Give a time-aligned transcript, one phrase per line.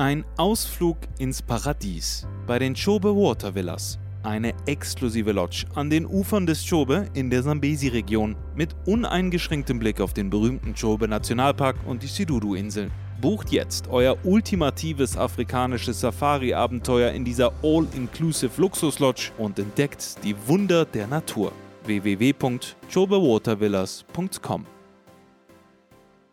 [0.00, 3.98] Ein Ausflug ins Paradies bei den Chobe Water Villas.
[4.22, 10.14] Eine exklusive Lodge an den Ufern des Chobe in der Sambesi-Region mit uneingeschränktem Blick auf
[10.14, 12.90] den berühmten Chobe Nationalpark und die Siduru-Inseln.
[13.20, 21.08] Bucht jetzt euer ultimatives afrikanisches Safari-Abenteuer in dieser All-Inclusive Luxus-Lodge und entdeckt die Wunder der
[21.08, 21.52] Natur.
[21.84, 24.64] www.chobewatervillas.com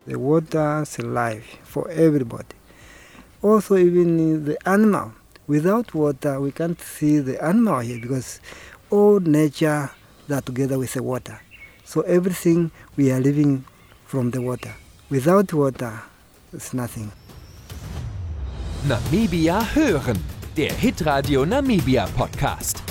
[0.06, 2.57] The water is life for everybody.
[3.40, 5.12] Also, even the animal.
[5.46, 8.40] Without water, we can't see the animal here because
[8.90, 9.90] all nature
[10.26, 11.40] that together with the water.
[11.84, 13.64] So everything we are living
[14.06, 14.74] from the water.
[15.08, 16.02] Without water,
[16.52, 17.12] it's nothing.
[18.88, 20.18] Namibia hören,
[20.56, 22.82] der Hitradio Namibia Podcast.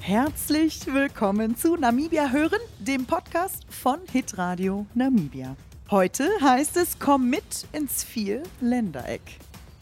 [0.00, 5.56] Herzlich willkommen zu Namibia hören, dem Podcast von Hitradio Namibia.
[5.90, 9.20] Heute heißt es, komm mit ins Vier-Ländereck.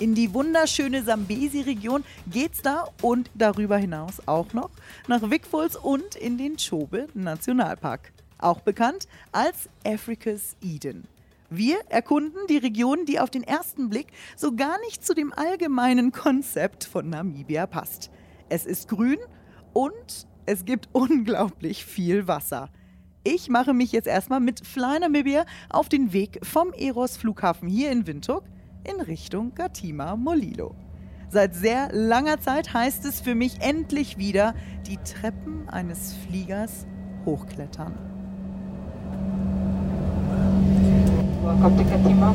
[0.01, 4.71] In die wunderschöne Sambesi-Region geht's da und darüber hinaus auch noch
[5.07, 11.07] nach Wigfuls und in den Chobe Nationalpark, auch bekannt als Africa's Eden.
[11.51, 16.11] Wir erkunden die Region, die auf den ersten Blick so gar nicht zu dem allgemeinen
[16.11, 18.11] Konzept von Namibia passt.
[18.49, 19.19] Es ist grün
[19.73, 22.71] und es gibt unglaublich viel Wasser.
[23.25, 27.93] Ich mache mich jetzt erstmal mit Fly Namibia auf den Weg vom Eros Flughafen hier
[27.93, 28.43] in Windhoek
[28.83, 30.75] in Richtung Gatima Molilo.
[31.29, 34.55] Seit sehr langer Zeit heißt es für mich endlich wieder
[34.89, 36.85] die Treppen eines Fliegers
[37.25, 37.93] hochklettern.
[41.45, 42.35] Welcome to Katima.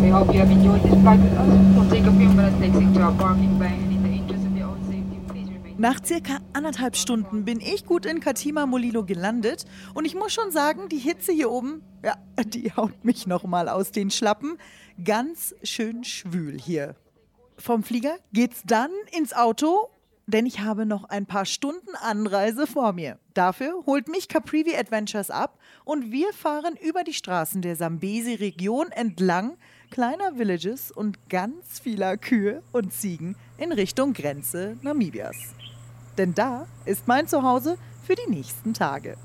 [0.00, 1.46] We hope you have enjoyed this flight with us.
[1.76, 4.56] We'll take a few minutes exiting to our parking bay and in the interest of
[4.56, 5.65] your own safety, please remain.
[5.78, 10.50] Nach circa anderthalb Stunden bin ich gut in Katima Molilo gelandet und ich muss schon
[10.50, 14.56] sagen, die Hitze hier oben, ja, die haut mich noch mal aus den Schlappen.
[15.04, 16.96] Ganz schön schwül hier.
[17.58, 19.90] Vom Flieger geht's dann ins Auto,
[20.26, 23.18] denn ich habe noch ein paar Stunden Anreise vor mir.
[23.34, 29.58] Dafür holt mich Caprivi Adventures ab und wir fahren über die Straßen der Sambesi-Region entlang
[29.90, 35.55] kleiner Villages und ganz vieler Kühe und Ziegen in Richtung Grenze Namibias.
[36.18, 39.16] Denn da ist mein Zuhause für die nächsten Tage.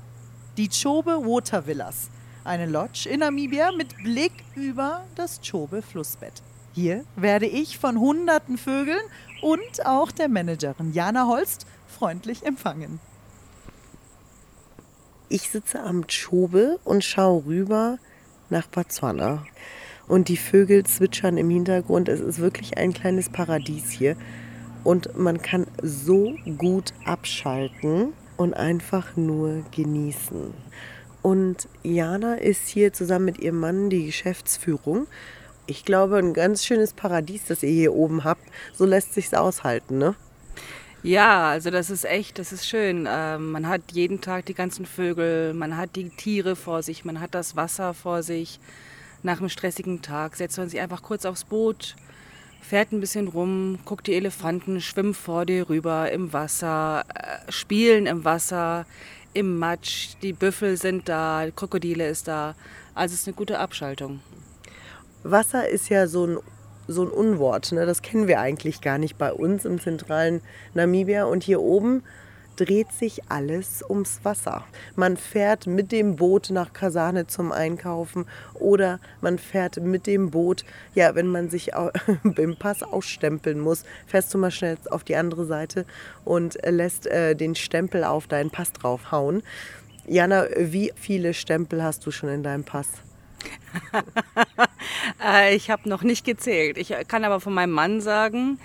[0.56, 2.10] Die Chobe Water Villas,
[2.44, 6.42] eine Lodge in Namibia mit Blick über das Chobe Flussbett.
[6.74, 9.02] Hier werde ich von hunderten Vögeln
[9.42, 13.00] und auch der Managerin Jana Holst freundlich empfangen.
[15.28, 17.98] Ich sitze am Chobe und schaue rüber
[18.50, 19.46] nach Botswana.
[20.08, 22.08] Und die Vögel zwitschern im Hintergrund.
[22.08, 24.16] Es ist wirklich ein kleines Paradies hier.
[24.84, 30.52] Und man kann so gut abschalten und einfach nur genießen.
[31.22, 35.06] Und Jana ist hier zusammen mit ihrem Mann die Geschäftsführung.
[35.66, 38.42] Ich glaube, ein ganz schönes Paradies, das ihr hier oben habt.
[38.74, 40.16] So lässt sich's aushalten, ne?
[41.04, 43.08] Ja, also das ist echt, das ist schön.
[43.10, 47.20] Ähm, man hat jeden Tag die ganzen Vögel, man hat die Tiere vor sich, man
[47.20, 48.60] hat das Wasser vor sich.
[49.24, 51.96] Nach einem stressigen Tag setzt man sich einfach kurz aufs Boot,
[52.62, 58.06] fährt ein bisschen rum, guckt die Elefanten, schwimmen vor dir rüber im Wasser, äh, spielen
[58.06, 58.86] im Wasser,
[59.34, 60.14] im Matsch.
[60.22, 62.54] Die Büffel sind da, Krokodile ist da.
[62.94, 64.20] Also es ist eine gute Abschaltung.
[65.24, 66.38] Wasser ist ja so ein,
[66.88, 67.72] so ein Unwort.
[67.72, 67.84] Ne?
[67.84, 70.40] Das kennen wir eigentlich gar nicht bei uns im zentralen
[70.74, 71.24] Namibia.
[71.24, 72.02] Und hier oben
[72.56, 74.64] dreht sich alles ums Wasser.
[74.96, 80.64] Man fährt mit dem Boot nach Kasane zum Einkaufen oder man fährt mit dem Boot,
[80.94, 81.72] ja, wenn man sich
[82.36, 85.86] im Pass ausstempeln muss, fährst du mal schnell auf die andere Seite
[86.24, 89.42] und lässt äh, den Stempel auf deinen Pass draufhauen.
[90.06, 92.88] Jana, wie viele Stempel hast du schon in deinem Pass?
[95.24, 96.76] Äh, ich habe noch nicht gezählt.
[96.76, 98.58] Ich kann aber von meinem Mann sagen,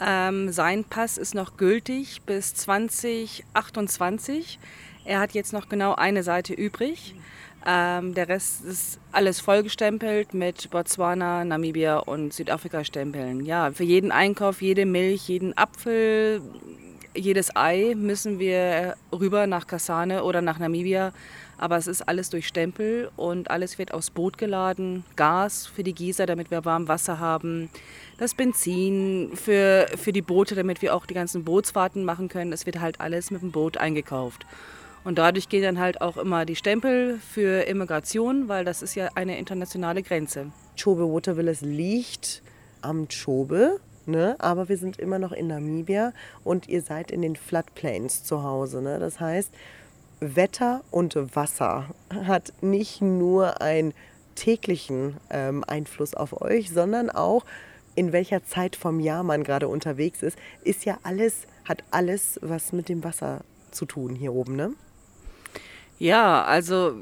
[0.00, 4.58] ähm, sein Pass ist noch gültig bis 2028.
[5.04, 7.14] Er hat jetzt noch genau eine Seite übrig.
[7.66, 13.44] Ähm, der Rest ist alles vollgestempelt mit Botswana, Namibia und Südafrika Stempeln.
[13.44, 16.40] Ja, für jeden Einkauf, jede Milch, jeden Apfel,
[17.16, 21.12] jedes Ei müssen wir rüber nach Kasane oder nach Namibia.
[21.58, 25.04] Aber es ist alles durch Stempel und alles wird aufs Boot geladen.
[25.16, 27.68] Gas für die Gießer, damit wir warm Wasser haben.
[28.16, 32.52] Das Benzin für, für die Boote, damit wir auch die ganzen Bootsfahrten machen können.
[32.52, 34.46] Das wird halt alles mit dem Boot eingekauft.
[35.04, 39.08] Und dadurch gehen dann halt auch immer die Stempel für Immigration, weil das ist ja
[39.14, 40.52] eine internationale Grenze.
[40.80, 42.42] Chobe Watervillas liegt
[42.82, 44.36] am Chobe, ne?
[44.38, 46.12] aber wir sind immer noch in Namibia
[46.44, 48.82] und ihr seid in den Floodplains zu Hause.
[48.82, 48.98] Ne?
[48.98, 49.52] Das heißt,
[50.20, 53.94] Wetter und Wasser hat nicht nur ein
[54.34, 57.44] täglichen ähm, Einfluss auf euch, sondern auch
[57.94, 62.72] in welcher Zeit vom Jahr man gerade unterwegs ist, ist ja alles, hat alles was
[62.72, 63.40] mit dem Wasser
[63.72, 64.72] zu tun hier oben, ne?
[65.98, 66.94] Ja, also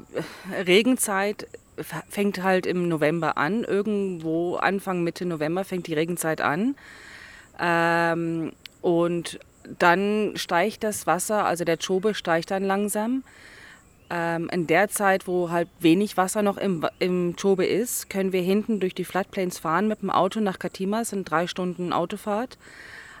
[0.49, 1.47] äh, Regenzeit
[2.09, 3.63] fängt halt im November an.
[3.63, 6.75] Irgendwo Anfang, Mitte November fängt die Regenzeit an.
[7.59, 9.39] Ähm, und
[9.79, 13.23] dann steigt das Wasser, also der Chobe steigt dann langsam.
[14.09, 18.41] Ähm, in der Zeit, wo halt wenig Wasser noch im, im Chobe ist, können wir
[18.41, 21.01] hinten durch die Floodplains fahren mit dem Auto nach Katima.
[21.01, 22.57] Es sind drei Stunden Autofahrt.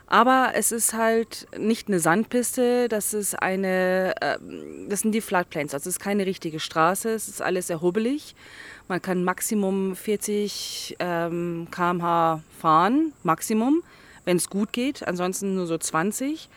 [0.09, 4.37] Aber es ist halt nicht eine Sandpiste, das ist eine, äh,
[4.87, 5.73] das sind die Floodplains.
[5.73, 8.33] Also es ist keine richtige Straße, es ist alles sehr hubbelig.
[8.87, 13.83] Man kann Maximum 40 ähm, km/h fahren, Maximum,
[14.27, 15.07] wenn es gut geht.
[15.07, 16.49] Ansonsten nur so 20.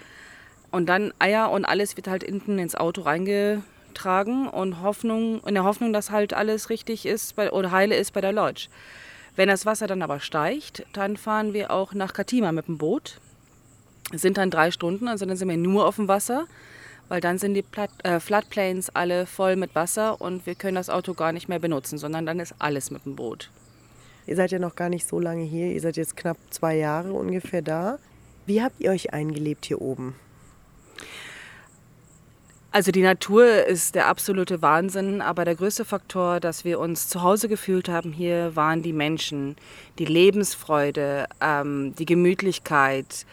[0.71, 5.65] Und dann Eier und alles wird halt hinten ins Auto reingetragen und Hoffnung, in der
[5.65, 8.69] Hoffnung, dass halt alles richtig ist bei, oder heile ist bei der Lodge.
[9.37, 13.19] Wenn das Wasser dann aber steigt, dann fahren wir auch nach Katima mit dem Boot
[14.13, 16.47] sind dann drei Stunden, also dann sind wir nur auf dem Wasser,
[17.09, 20.91] weil dann sind die Platt, äh, Floodplains alle voll mit Wasser und wir können das
[20.91, 23.51] Auto gar nicht mehr benutzen, sondern dann ist alles mit dem Boot.
[24.27, 27.13] Ihr seid ja noch gar nicht so lange hier, ihr seid jetzt knapp zwei Jahre
[27.13, 27.99] ungefähr da.
[28.47, 30.15] Wie habt ihr euch eingelebt hier oben?
[32.73, 37.23] Also die Natur ist der absolute Wahnsinn, aber der größte Faktor, dass wir uns zu
[37.23, 39.57] Hause gefühlt haben hier, waren die Menschen,
[39.99, 43.27] die Lebensfreude, ähm, die Gemütlichkeit,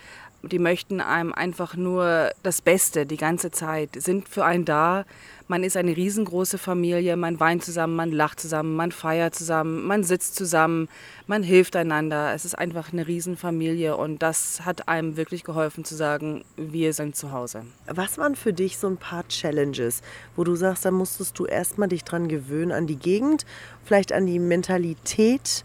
[0.43, 5.05] die möchten einem einfach nur das Beste die ganze Zeit, sind für einen da.
[5.47, 10.03] Man ist eine riesengroße Familie, man weint zusammen, man lacht zusammen, man feiert zusammen, man
[10.03, 10.89] sitzt zusammen,
[11.25, 12.33] man hilft einander.
[12.33, 17.15] Es ist einfach eine Riesenfamilie und das hat einem wirklich geholfen zu sagen, wir sind
[17.15, 17.63] zu Hause.
[17.87, 20.01] Was waren für dich so ein paar Challenges,
[20.35, 23.45] wo du sagst, da musstest du erstmal dich dran gewöhnen an die Gegend,
[23.83, 25.63] vielleicht an die Mentalität,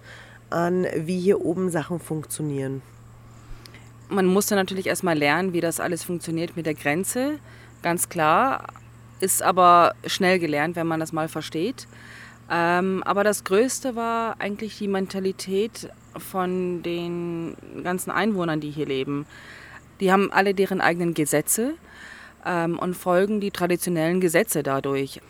[0.50, 2.82] an wie hier oben Sachen funktionieren?
[4.08, 7.38] Man musste natürlich erstmal lernen, wie das alles funktioniert mit der Grenze.
[7.82, 8.66] Ganz klar.
[9.20, 11.86] Ist aber schnell gelernt, wenn man das mal versteht.
[12.50, 15.88] Ähm, aber das Größte war eigentlich die Mentalität
[16.18, 19.26] von den ganzen Einwohnern, die hier leben.
[20.00, 21.74] Die haben alle deren eigenen Gesetze
[22.44, 25.20] ähm, und folgen die traditionellen Gesetze dadurch.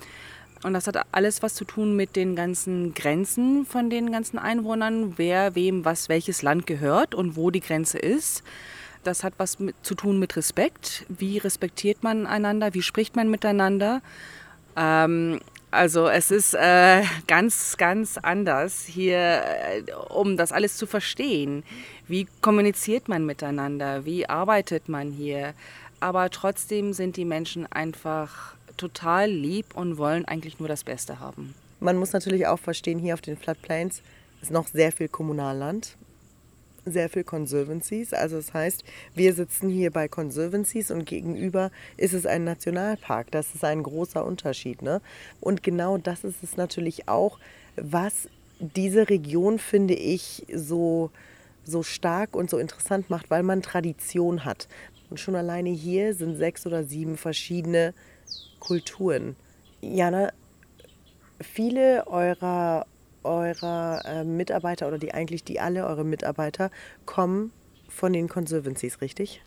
[0.62, 5.14] Und das hat alles was zu tun mit den ganzen Grenzen von den ganzen Einwohnern,
[5.17, 8.44] wer wem was welches Land gehört und wo die Grenze ist.
[9.03, 11.05] Das hat was mit, zu tun mit Respekt.
[11.09, 12.75] Wie respektiert man einander?
[12.75, 14.00] Wie spricht man miteinander?
[14.76, 15.41] Ähm,
[15.73, 21.65] also es ist äh, ganz, ganz anders hier, äh, um das alles zu verstehen.
[22.06, 24.05] Wie kommuniziert man miteinander?
[24.05, 25.55] Wie arbeitet man hier?
[25.99, 31.55] Aber trotzdem sind die Menschen einfach total lieb und wollen eigentlich nur das Beste haben.
[31.79, 34.02] Man muss natürlich auch verstehen, hier auf den Floodplains
[34.40, 35.96] ist noch sehr viel Kommunalland,
[36.84, 38.12] sehr viel Conservancies.
[38.12, 38.82] Also das heißt,
[39.14, 43.31] wir sitzen hier bei Conservancies und gegenüber ist es ein Nationalpark.
[43.31, 44.82] Das ist ein großer Unterschied.
[44.82, 45.00] Ne?
[45.40, 47.38] Und genau das ist es natürlich auch,
[47.76, 51.11] was diese Region, finde ich, so,
[51.64, 54.67] so stark und so interessant macht, weil man Tradition hat.
[55.08, 57.94] Und schon alleine hier sind sechs oder sieben verschiedene
[58.62, 59.35] Kulturen.
[59.81, 60.32] Jana,
[61.41, 62.87] viele eurer,
[63.25, 66.70] eurer äh, Mitarbeiter oder die eigentlich die alle eure Mitarbeiter
[67.05, 67.50] kommen
[67.89, 69.43] von den Conservancies, richtig?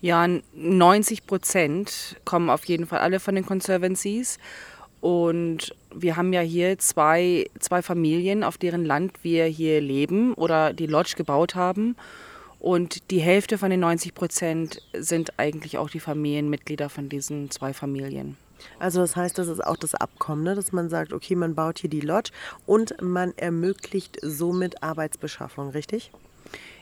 [0.00, 4.38] Ja, 90 Prozent kommen auf jeden Fall alle von den Conservancies.
[5.00, 10.72] Und wir haben ja hier zwei, zwei Familien, auf deren Land wir hier leben oder
[10.72, 11.96] die Lodge gebaut haben.
[12.62, 17.72] Und die Hälfte von den 90 Prozent sind eigentlich auch die Familienmitglieder von diesen zwei
[17.72, 18.36] Familien.
[18.78, 20.54] Also das heißt, das ist auch das Abkommen, ne?
[20.54, 22.30] dass man sagt, okay, man baut hier die Lodge
[22.64, 26.12] und man ermöglicht somit Arbeitsbeschaffung, richtig?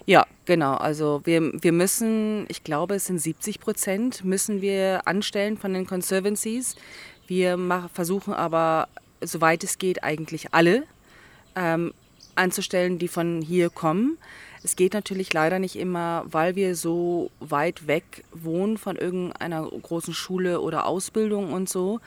[0.05, 0.75] Ja, genau.
[0.75, 5.87] Also wir, wir müssen, ich glaube, es sind 70 Prozent, müssen wir anstellen von den
[5.87, 6.77] Conservancies.
[7.27, 8.89] Wir mach, versuchen aber,
[9.23, 10.83] soweit es geht, eigentlich alle
[11.57, 11.95] ähm,
[12.35, 14.19] anzustellen, die von hier kommen.
[14.63, 20.13] Es geht natürlich leider nicht immer, weil wir so weit weg wohnen von irgendeiner großen
[20.13, 22.01] Schule oder Ausbildung und so,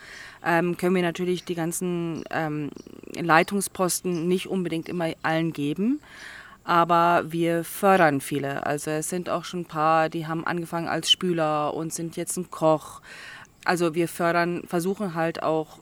[0.44, 2.70] ähm, können wir natürlich die ganzen ähm,
[3.16, 6.00] Leitungsposten nicht unbedingt immer allen geben.
[6.62, 8.64] Aber wir fördern viele.
[8.64, 12.36] Also es sind auch schon ein paar, die haben angefangen als Spüler und sind jetzt
[12.36, 13.02] ein Koch.
[13.64, 15.78] Also wir fördern, versuchen halt auch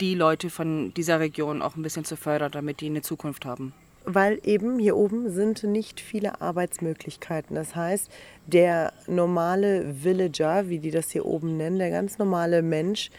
[0.00, 3.72] die Leute von dieser Region auch ein bisschen zu fördern, damit die eine Zukunft haben
[4.04, 7.56] weil eben hier oben sind nicht viele Arbeitsmöglichkeiten.
[7.56, 8.10] Das heißt,
[8.46, 13.10] der normale Villager, wie die das hier oben nennen, der ganz normale Mensch,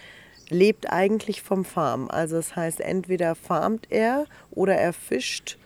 [0.49, 2.07] lebt eigentlich vom Farm.
[2.09, 5.57] Also das heißt, entweder farmt er oder er fischt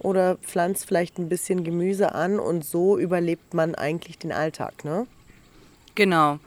[0.00, 5.06] oder pflanzt vielleicht ein bisschen Gemüse an und so überlebt man eigentlich den Alltag, ne?
[5.94, 6.40] Genau.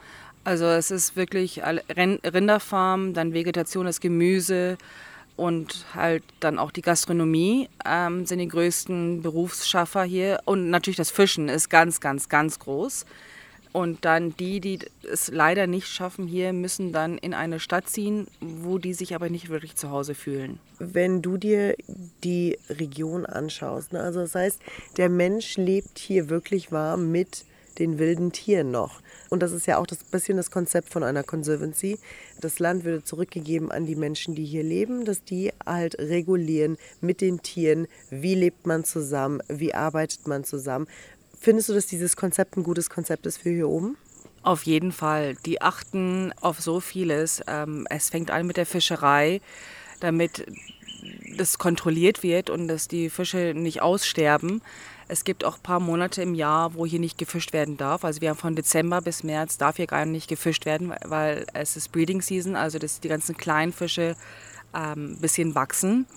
[0.44, 4.78] Also es ist wirklich Rinderfarm, dann Vegetation, das Gemüse
[5.38, 10.40] und halt dann auch die Gastronomie ähm, sind die größten Berufsschaffer hier.
[10.46, 13.06] Und natürlich das Fischen ist ganz, ganz, ganz groß.
[13.72, 18.28] Und dann die, die es leider nicht schaffen hier, müssen dann in eine Stadt ziehen,
[18.42, 20.60] wo die sich aber nicht wirklich zu Hause fühlen.
[20.80, 21.76] Wenn du dir
[22.24, 24.02] die Region anschaust, ne?
[24.02, 24.60] also das heißt,
[24.98, 27.46] der Mensch lebt hier wirklich wahr mit
[27.80, 29.02] den wilden Tieren noch.
[29.30, 32.00] Und das ist ja auch das bisschen das Konzept von einer Conservancy.
[32.40, 37.22] Das Land würde zurückgegeben an die Menschen, die hier leben, dass die halt regulieren mit
[37.22, 40.88] den Tieren, wie lebt man zusammen, wie arbeitet man zusammen.
[41.40, 43.98] Findest du, dass dieses Konzept ein gutes Konzept ist für hier oben?
[44.44, 45.36] Auf jeden Fall.
[45.46, 47.42] Die achten auf so vieles.
[47.48, 49.42] Ähm, es fängt an mit der Fischerei,
[50.00, 50.46] damit
[51.38, 54.62] das kontrolliert wird und dass die Fische nicht aussterben.
[55.10, 58.04] Es gibt auch ein paar Monate im Jahr, wo hier nicht gefischt werden darf.
[58.04, 61.78] Also wir haben von Dezember bis März darf hier gar nicht gefischt werden, weil es
[61.78, 64.16] ist Breeding Season, also dass die ganzen kleinen Fische
[64.76, 66.08] ähm, ein bisschen wachsen.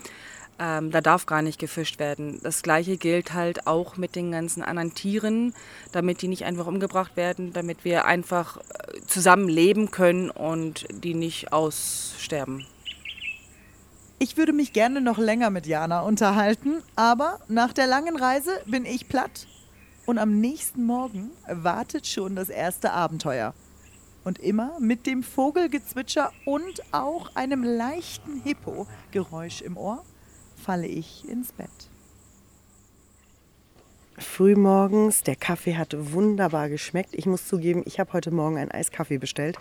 [0.58, 2.40] Ähm, da darf gar nicht gefischt werden.
[2.42, 5.54] Das gleiche gilt halt auch mit den ganzen anderen Tieren,
[5.92, 11.14] damit die nicht einfach umgebracht werden, damit wir einfach äh, zusammen leben können und die
[11.14, 12.66] nicht aussterben.
[14.22, 18.84] Ich würde mich gerne noch länger mit Jana unterhalten, aber nach der langen Reise bin
[18.84, 19.46] ich platt.
[20.04, 23.54] Und am nächsten Morgen wartet schon das erste Abenteuer.
[24.22, 30.04] Und immer mit dem Vogelgezwitscher und auch einem leichten Hippo-Geräusch im Ohr
[30.54, 31.70] falle ich ins Bett.
[34.18, 37.14] Frühmorgens, der Kaffee hat wunderbar geschmeckt.
[37.14, 39.56] Ich muss zugeben, ich habe heute Morgen einen Eiskaffee bestellt.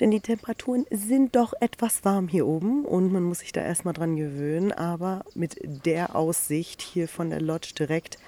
[0.00, 3.94] Denn die Temperaturen sind doch etwas warm hier oben und man muss sich da erstmal
[3.94, 4.72] dran gewöhnen.
[4.72, 8.18] Aber mit der Aussicht hier von der Lodge direkt,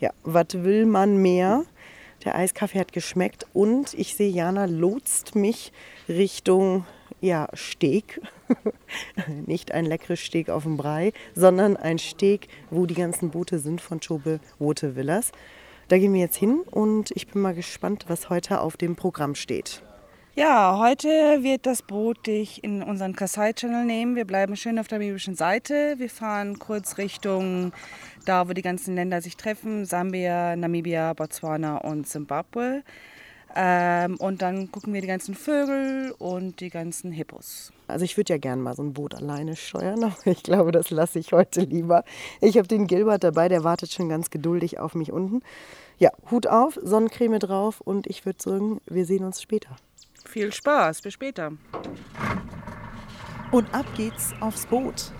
[0.00, 1.64] ja, was will man mehr?
[2.24, 5.72] Der Eiskaffee hat geschmeckt und ich sehe, Jana lotst mich
[6.08, 6.84] Richtung
[7.20, 8.20] ja, Steg.
[9.46, 13.80] Nicht ein leckeres Steg auf dem Brei, sondern ein Steg, wo die ganzen Boote sind
[13.80, 15.32] von Chobe Wote Villas.
[15.88, 19.34] Da gehen wir jetzt hin und ich bin mal gespannt, was heute auf dem Programm
[19.34, 19.82] steht.
[20.36, 24.16] Ja, heute wird das Boot dich in unseren Kasai-Channel nehmen.
[24.16, 25.94] Wir bleiben schön auf der namibischen Seite.
[25.98, 27.72] Wir fahren kurz Richtung
[28.24, 29.84] da, wo die ganzen Länder sich treffen.
[29.84, 32.82] Sambia, Namibia, Botswana und Zimbabwe.
[33.54, 37.72] Ähm, und dann gucken wir die ganzen Vögel und die ganzen Hippos.
[37.86, 40.90] Also ich würde ja gern mal so ein Boot alleine steuern, aber ich glaube, das
[40.90, 42.02] lasse ich heute lieber.
[42.40, 45.42] Ich habe den Gilbert dabei, der wartet schon ganz geduldig auf mich unten.
[45.98, 49.76] Ja, Hut auf, Sonnencreme drauf und ich würde sagen, wir sehen uns später.
[50.34, 51.52] Viel Spaß, bis später.
[53.52, 55.12] Und ab geht's aufs Boot.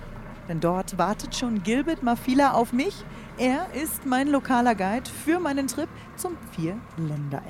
[0.49, 3.04] Denn dort wartet schon Gilbert Mafila auf mich.
[3.38, 7.44] Er ist mein lokaler Guide für meinen Trip zum Vierländereck.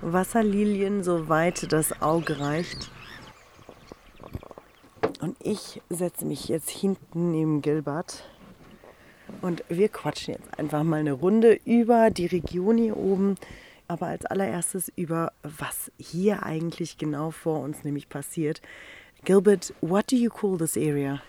[0.00, 2.90] Wasserlilien, soweit das Auge reicht.
[5.20, 8.24] Und ich setze mich jetzt hinten neben Gilbert.
[9.40, 13.36] Und wir quatschen jetzt einfach mal eine Runde über die Region hier oben.
[13.88, 18.62] Aber als allererstes über, was hier eigentlich genau vor uns nämlich passiert.
[19.24, 21.22] Gilbert, what do you call this area?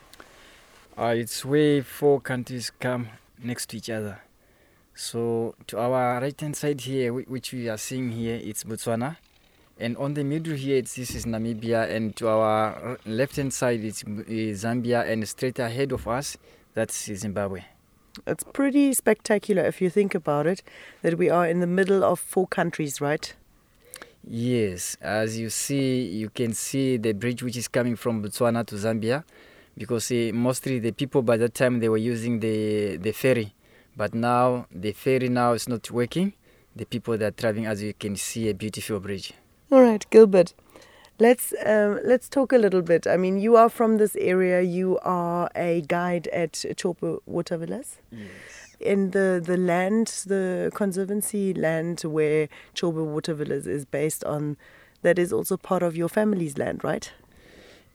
[0.98, 3.08] Uh, it's where four countries come
[3.40, 4.20] next to each other.
[4.96, 9.18] So to our right hand side here, whi- which we are seeing here, it's Botswana.
[9.80, 11.90] And on the middle here, it's, this is Namibia.
[11.90, 15.12] And to our left hand side, it's uh, Zambia.
[15.12, 16.38] And straight ahead of us,
[16.76, 17.64] that's Zimbabwe.
[18.28, 20.62] It's pretty spectacular if you think about it,
[21.02, 23.34] that we are in the middle of four countries, right?
[24.26, 28.76] Yes, as you see, you can see the bridge which is coming from Botswana to
[28.76, 29.24] Zambia,
[29.78, 33.54] because uh, mostly the people by that time they were using the the ferry,
[33.98, 36.34] but now the ferry now is not working.
[36.76, 39.34] The people that are traveling, as you can see, a beautiful bridge.
[39.72, 40.54] All right, Gilbert.
[41.20, 43.06] Let's um, let's talk a little bit.
[43.06, 44.62] I mean, you are from this area.
[44.62, 47.98] You are a guide at Chope Water Villas.
[48.12, 48.30] Yes.
[48.80, 54.58] In the, the land, the conservancy land where Chobe Water Villas is based on,
[55.04, 57.10] that is also part of your family's land, right?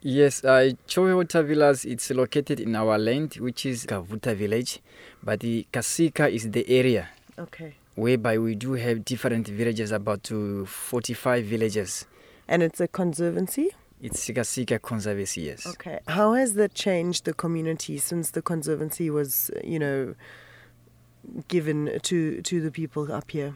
[0.01, 4.81] Yes, uh, Water Villas, it's located in our land, which is Kavuta village,
[5.23, 7.09] but the Kasika is the area
[7.39, 7.75] Okay.
[7.97, 12.07] whereby we do have different villages, about to 45 villages.
[12.49, 13.71] And it's a conservancy?
[14.01, 15.67] It's Kasika Conservancy, yes.
[15.67, 15.99] Okay.
[16.07, 20.15] How has that changed the community since the conservancy was, you know,
[21.49, 23.55] given to to the people up here?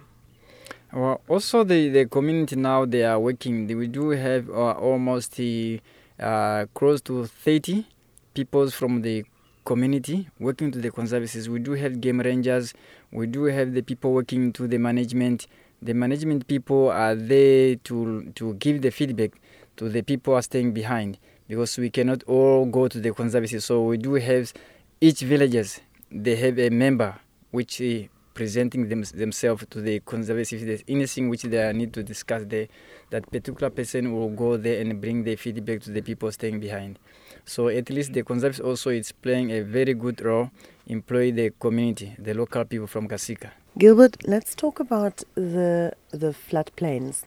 [0.93, 3.67] Well, also the, the community now they are working.
[3.67, 7.87] We do have uh, almost uh, close to 30
[8.35, 9.25] people from the
[9.65, 11.49] community working to the conservancies.
[11.49, 12.75] We do have game rangers.
[13.11, 15.47] We do have the people working to the management.
[15.83, 19.33] The management people are there to to give the feedback
[19.77, 23.59] to the people are staying behind because we cannot all go to the conservancy.
[23.59, 24.53] So we do have
[25.01, 25.81] each villages
[26.13, 27.19] they have a member
[27.51, 30.57] which is presenting them, themselves to the conservancy.
[30.57, 32.69] If there's anything which they need to discuss there,
[33.11, 36.99] that particular person will go there and bring the feedback to the people staying behind.
[37.45, 40.51] So at least the conservancy also is playing a very good role,
[40.87, 43.51] employ the community, the local people from Kasika.
[43.79, 47.23] Gilbert, let's talk about the the floodplains.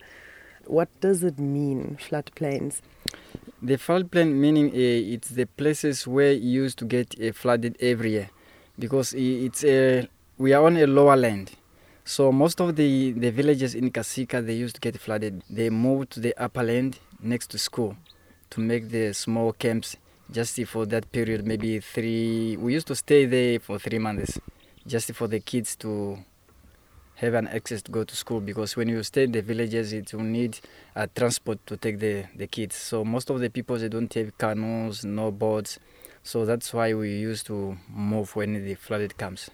[0.68, 2.82] What does it mean, floodplains?
[3.64, 8.12] The floodplain meaning uh, it's the places where you used to get uh, flooded every
[8.12, 8.30] year,
[8.78, 11.52] because it's a we are on a lower land.
[12.04, 15.42] So most of the, the villages in Kasika they used to get flooded.
[15.50, 17.98] They moved to the upper land next to school
[18.52, 19.98] to make the small camps
[20.32, 22.56] just for that period, maybe three.
[22.56, 24.40] We used to stay there for three months,
[24.86, 26.20] just for the kids to
[27.26, 30.14] have an access to go to school because when you stay in the villages it
[30.14, 30.60] will need
[30.96, 32.76] a transport to take the, the kids.
[32.76, 35.80] So most of the people they don't have canoes no boats.
[36.24, 39.50] So that's why we used to move when the flooded comes.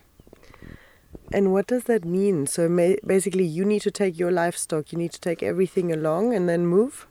[1.33, 2.47] And what does that mean?
[2.47, 2.69] So
[3.05, 6.65] basically you need to take your livestock you need to take everything along and then
[6.65, 7.07] move?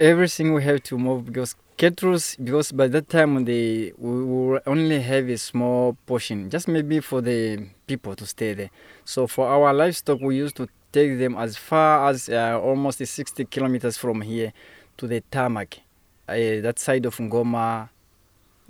[0.00, 5.00] Everything we have to move because Ketrus, because by that time they we will only
[5.00, 8.70] have a small portion, just maybe for the people to stay there.
[9.04, 13.46] So for our livestock, we used to take them as far as uh, almost 60
[13.46, 14.52] kilometers from here
[14.98, 15.80] to the tarmac,
[16.28, 17.88] uh, that side of Ngoma,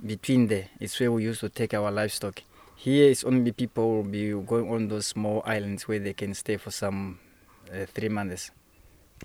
[0.03, 0.69] between there.
[0.79, 2.41] It's where we used to take our livestock.
[2.75, 6.57] Here, it's only people will be going on those small islands where they can stay
[6.57, 7.19] for some
[7.71, 8.49] uh, three months.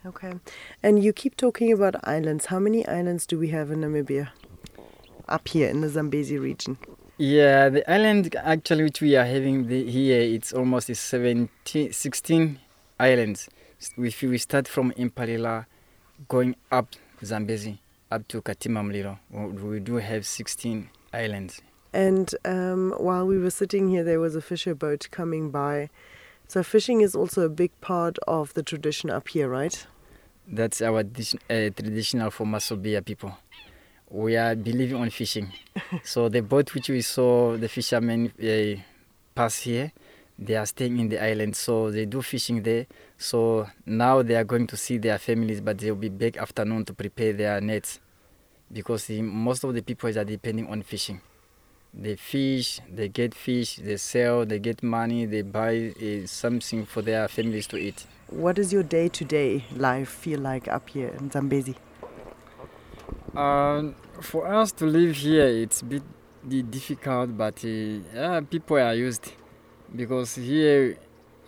[0.06, 0.34] Okay.
[0.82, 2.46] And you keep talking about islands.
[2.46, 4.30] How many islands do we have in Namibia?
[5.28, 6.78] Up here in the Zambezi region.
[7.18, 12.60] Yeah, the island actually which we are having the, here, it's almost 17, 16
[13.00, 13.48] islands.
[13.96, 15.66] If we start from Impalila,
[16.28, 19.18] going up Zambezi, up to Katima Mlilo,
[19.62, 21.60] we do have 16 islands.
[21.92, 25.90] And um, while we were sitting here, there was a fisher boat coming by
[26.48, 29.86] so fishing is also a big part of the tradition up here, right?
[30.46, 31.04] That's our uh,
[31.48, 33.36] traditional for Masobia people.
[34.08, 35.52] We are believing on fishing.
[36.02, 38.80] so the boat which we saw the fishermen uh,
[39.34, 39.92] pass here,
[40.38, 42.86] they are staying in the island, so they do fishing there.
[43.18, 46.86] So now they are going to see their families, but they will be back afternoon
[46.86, 48.00] to prepare their nets,
[48.72, 51.20] because the, most of the people are depending on fishing
[51.92, 57.02] they fish, they get fish, they sell, they get money, they buy uh, something for
[57.02, 58.06] their families to eat.
[58.28, 61.76] What does your day to day life feel like up here in Zambezi?
[63.34, 66.02] Uh, for us to live here, it's a bit
[66.70, 69.32] difficult, but uh, yeah, people are used
[69.94, 70.98] because here,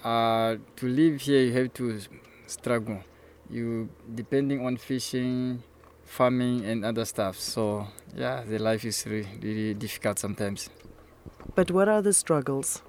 [0.05, 2.01] uh, to live here, you have to
[2.47, 3.03] struggle.
[3.51, 5.63] You depending on fishing,
[6.11, 7.39] farming and other stuff.
[7.39, 10.69] So yeah, the life is really, really difficult sometimes.
[11.55, 12.83] But what are the struggles?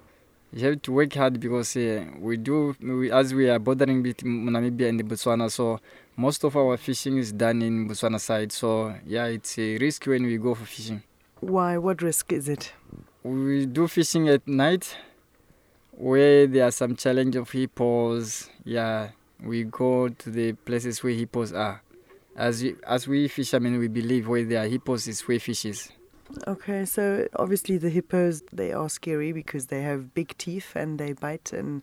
[0.52, 4.50] You have to work hard because uh, we do, we, as we are bordering between
[4.50, 5.80] Namibia and Botswana, so
[6.16, 8.52] most of our fishing is done in Botswana side.
[8.52, 11.02] So yeah, it's a risk when we go for fishing.
[11.40, 11.78] Why?
[11.78, 12.72] What risk is it?
[13.22, 14.96] We do fishing at night,
[15.92, 18.50] where there are some challenge of hippos.
[18.64, 19.10] Yeah,
[19.42, 21.80] we go to the places where hippos are
[22.36, 25.90] as as we fishermen, we believe where there are hippos is where fish is.
[26.46, 31.12] Okay, so obviously the hippos they are scary because they have big teeth and they
[31.12, 31.82] bite and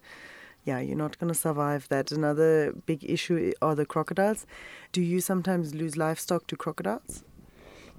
[0.65, 2.11] yeah, you're not going to survive that.
[2.11, 4.45] Another big issue are the crocodiles.
[4.91, 7.23] Do you sometimes lose livestock to crocodiles?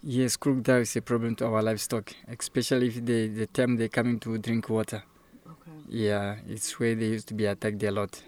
[0.03, 4.19] Yes, crocodile is a problem to our livestock, especially if they the time they're coming
[4.21, 5.03] to drink water.
[5.47, 5.79] Okay.
[5.89, 8.23] Yeah, it's where they used to be attacked a lot.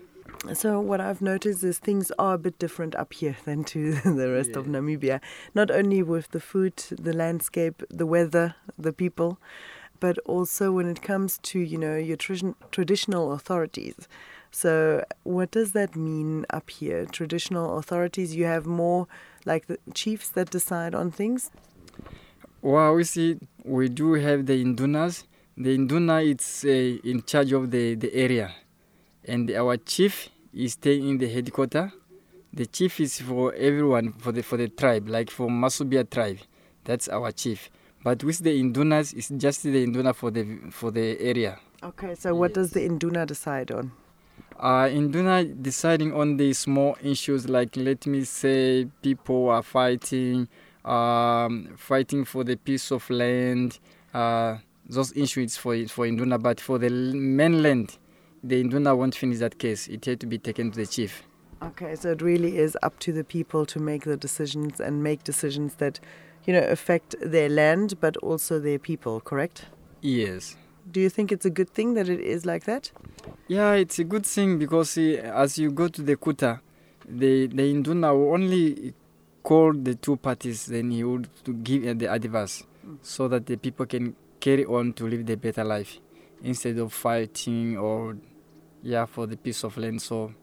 [0.55, 4.31] So what I've noticed is things are a bit different up here than to the
[4.33, 4.59] rest yeah.
[4.59, 5.21] of Namibia.
[5.55, 9.39] Not only with the food, the landscape, the weather, the people,
[10.01, 14.09] but also when it comes to you know your tr- traditional authorities.
[14.51, 17.07] So what does that mean up here?
[17.07, 19.07] Traditional authorities, you have more
[19.47, 21.51] like the chiefs that decide on things.
[22.61, 25.25] Well, we see we do have the Indunas.
[25.57, 28.53] The Induna it's uh, in charge of the, the area
[29.27, 31.91] and our chief is staying in the headquarters.
[32.53, 36.39] The chief is for everyone for the for the tribe, like for Masubia tribe.
[36.85, 37.71] That's our chief.
[38.05, 41.59] But with the Indunas, it's just the Induna for the for the area.
[41.83, 43.93] Okay, so what does the Induna decide on?
[44.59, 50.49] Uh, Induna deciding on the small issues like let me say people are fighting,
[50.85, 53.79] um, fighting for the piece of land.
[54.13, 54.59] Uh,
[54.89, 57.97] those issues for for Induna, but for the mainland,
[58.43, 59.89] the Induna won't finish that case.
[59.89, 61.23] It had to be taken to the chief.
[61.63, 65.23] Okay, so it really is up to the people to make the decisions and make
[65.23, 66.01] decisions that,
[66.45, 69.67] you know, affect their land but also their people, correct?
[70.01, 70.57] Yes.
[70.91, 72.91] Do you think it's a good thing that it is like that?
[73.47, 76.61] Yeah, it's a good thing because uh, as you go to the Kuta,
[77.09, 78.95] the the Induna will only
[79.45, 81.29] call the two parties, then he would
[81.63, 82.65] give uh, the advice
[83.03, 86.01] so that the people can carry on to live the better life
[86.43, 88.17] instead of fighting or
[88.83, 90.03] yeah for the piece of land.
[90.03, 90.35] So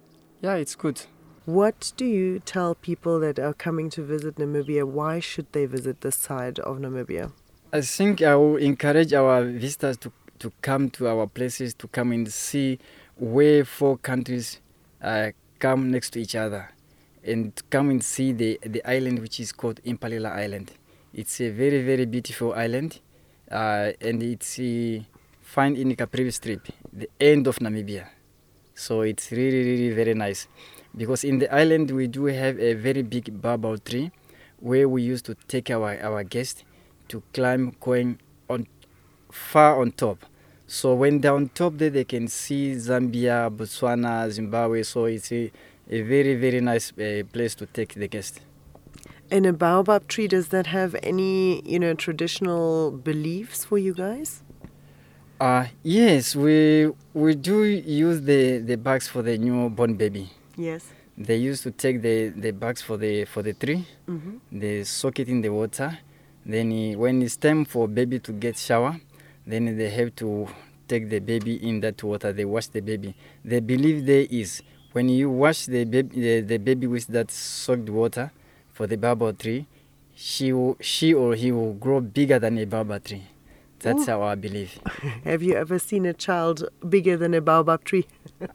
[0.42, 1.02] yeah, it's good.
[1.46, 4.86] What do you tell people that are coming to visit Namibia?
[4.86, 7.32] Why should they visit this side of Namibia?
[7.74, 12.12] I think I will encourage our visitors to, to come to our places to come
[12.12, 12.80] and see
[13.18, 14.60] where four countries
[15.02, 16.72] uh, come next to each other
[17.24, 20.72] and come and see the, the island which is called Impalila Island.
[21.14, 23.00] It's a very, very beautiful island
[23.52, 25.00] uh, and it's uh,
[25.42, 28.08] found in the Caprivi Strip, the end of Namibia.
[28.80, 30.48] So it's really, really very nice
[30.96, 34.10] because in the island we do have a very big barbel tree
[34.62, 36.64] where we used to take our, our guests
[37.10, 38.68] to climb going on
[39.30, 40.26] far on top.
[40.66, 44.84] So when they're on top there they can see Zambia, Botswana, Zimbabwe.
[44.84, 45.52] So it's a,
[45.90, 48.40] a very, very nice uh, place to take the guests.
[49.30, 54.42] And a baobab tree, does that have any, you know, traditional beliefs for you guys?
[55.40, 60.30] Uh, yes, we we do use the, the bags for the newborn baby.
[60.58, 60.86] Yes.
[61.18, 63.86] They used to take the, the bags for the for the tree.
[64.10, 64.60] Mm-hmm.
[64.60, 65.98] They soak it in the water.
[66.46, 69.00] Then eh, when it's time for baby to get shower,
[69.48, 70.48] then they have to
[70.90, 72.34] take the baby in that water.
[72.34, 73.16] They wash the baby.
[73.46, 77.90] They believe there is when you wash the baby the, the baby with that soaked
[77.90, 78.32] water
[78.74, 79.68] for the baobab tree,
[80.16, 83.24] she will, she or he will grow bigger than a baobab tree.
[83.82, 84.80] That's how I believe.
[85.24, 88.08] Have you ever seen a child bigger than a baobab tree?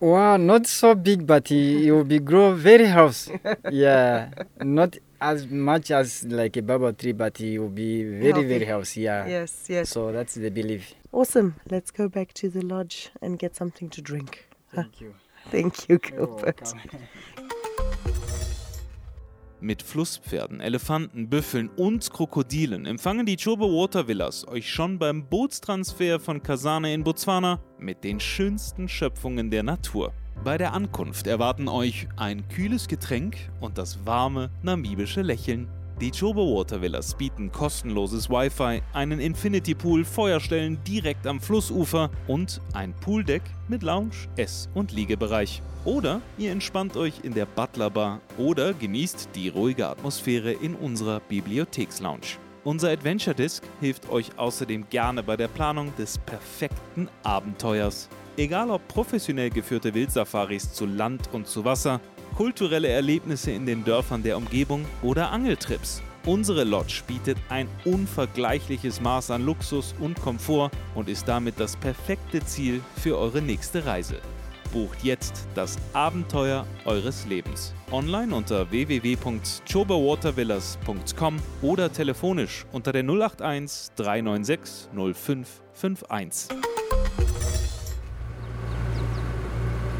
[0.00, 3.30] Wow, not so big, but he, he will be grow very house.
[3.70, 8.48] yeah, not as much as like a baobab tree, but he will be very Healthy.
[8.48, 8.96] very house.
[8.96, 9.28] Yeah.
[9.28, 9.90] Yes, yes.
[9.90, 10.92] So that's the belief.
[11.12, 11.54] Awesome.
[11.70, 14.48] Let's go back to the lodge and get something to drink.
[14.74, 15.14] Thank you.
[15.52, 16.74] Thank you, Gilbert.
[19.62, 26.18] Mit Flusspferden, Elefanten, Büffeln und Krokodilen empfangen die Chobe Water Villas euch schon beim Bootstransfer
[26.18, 30.12] von Kasane in Botswana mit den schönsten Schöpfungen der Natur.
[30.42, 35.68] Bei der Ankunft erwarten euch ein kühles Getränk und das warme namibische Lächeln.
[36.00, 42.60] Die Chobe Water Villas bieten kostenloses Wi-Fi, einen Infinity Pool, Feuerstellen direkt am Flussufer und
[42.72, 45.62] ein Pooldeck mit Lounge, Ess- und Liegebereich.
[45.84, 51.20] Oder ihr entspannt euch in der Butler Bar oder genießt die ruhige Atmosphäre in unserer
[51.20, 52.38] Bibliothekslounge.
[52.64, 58.08] Unser Adventure Disc hilft euch außerdem gerne bei der Planung des perfekten Abenteuers.
[58.36, 62.00] Egal ob professionell geführte Wildsafaris zu Land und zu Wasser,
[62.32, 66.02] kulturelle Erlebnisse in den Dörfern der Umgebung oder Angeltrips.
[66.24, 72.44] Unsere Lodge bietet ein unvergleichliches Maß an Luxus und Komfort und ist damit das perfekte
[72.44, 74.18] Ziel für eure nächste Reise.
[74.72, 77.74] Bucht jetzt das Abenteuer eures Lebens.
[77.90, 86.56] Online unter www.choberwatervillas.com oder telefonisch unter der 081 396 0551.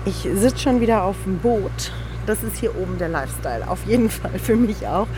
[0.05, 1.92] Ich sitze schon wieder auf dem Boot.
[2.26, 5.08] Das ist hier oben der Lifestyle, auf jeden Fall für mich auch.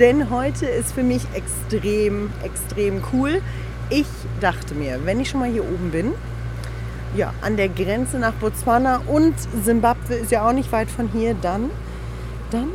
[0.00, 3.42] Denn heute ist für mich extrem, extrem cool.
[3.90, 4.06] Ich
[4.40, 6.12] dachte mir, wenn ich schon mal hier oben bin,
[7.16, 11.36] ja, an der Grenze nach Botswana und Simbabwe ist ja auch nicht weit von hier,
[11.40, 11.70] dann,
[12.50, 12.70] dann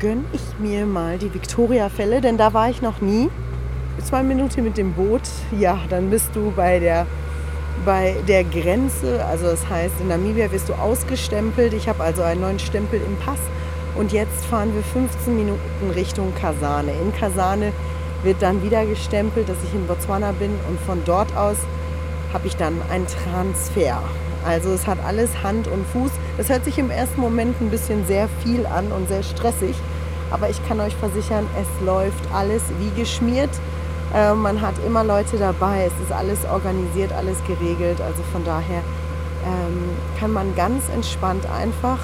[0.00, 3.28] gönne ich mir mal die Victoria-Fälle, denn da war ich noch nie.
[4.02, 5.22] Zwei Minuten mit dem Boot,
[5.56, 7.06] ja, dann bist du bei der
[7.84, 11.72] bei der Grenze, also das heißt, in Namibia wirst du ausgestempelt.
[11.74, 13.38] Ich habe also einen neuen Stempel im Pass
[13.94, 16.92] und jetzt fahren wir 15 Minuten Richtung Kasane.
[16.92, 17.72] In Kasane
[18.22, 21.56] wird dann wieder gestempelt, dass ich in Botswana bin und von dort aus
[22.32, 24.02] habe ich dann einen Transfer.
[24.44, 26.10] Also es hat alles Hand und Fuß.
[26.36, 29.76] Das hört sich im ersten Moment ein bisschen sehr viel an und sehr stressig,
[30.30, 33.50] aber ich kann euch versichern, es läuft alles wie geschmiert.
[34.14, 38.00] Äh, man hat immer Leute dabei, es ist alles organisiert, alles geregelt.
[38.00, 38.82] Also von daher
[39.44, 41.98] ähm, kann man ganz entspannt einfach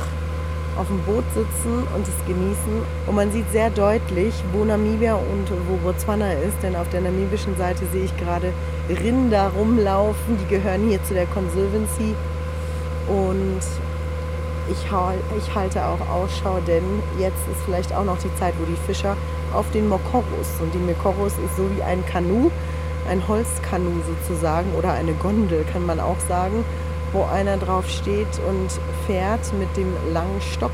[0.76, 2.82] auf dem Boot sitzen und es genießen.
[3.06, 7.56] Und man sieht sehr deutlich, wo Namibia und wo Botswana ist, denn auf der namibischen
[7.56, 8.52] Seite sehe ich gerade
[8.88, 12.14] Rinder rumlaufen, die gehören hier zu der Conservancy.
[13.08, 13.60] Und
[14.70, 14.86] ich,
[15.38, 16.84] ich halte auch Ausschau, denn
[17.18, 19.16] jetzt ist vielleicht auch noch die Zeit, wo die Fischer
[19.52, 22.50] auf den Mokoros und die Mokoros ist so wie ein Kanu,
[23.08, 26.64] ein Holzkanu sozusagen oder eine Gondel kann man auch sagen,
[27.12, 28.68] wo einer drauf steht und
[29.06, 30.72] fährt mit dem langen Stock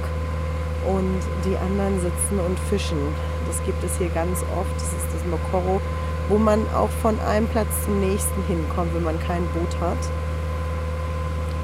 [0.86, 2.98] und die anderen sitzen und fischen.
[3.46, 4.76] Das gibt es hier ganz oft.
[4.76, 5.80] Das ist das Mokoro,
[6.28, 9.98] wo man auch von einem Platz zum nächsten hinkommt, wenn man kein Boot hat.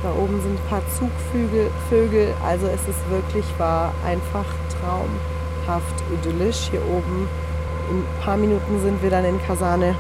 [0.03, 4.47] Da oben sind ein paar Zugvögel, Vögel, also es ist wirklich wahr, einfach
[4.81, 5.32] traumhaft
[6.13, 6.71] idyllisch.
[6.71, 7.29] Hier oben
[7.91, 9.95] in ein paar Minuten sind wir dann in Kasane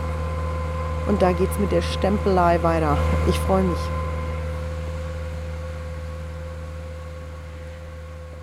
[1.06, 2.96] und da geht's mit der Stempelei weiter.
[3.28, 3.78] Ich freue mich.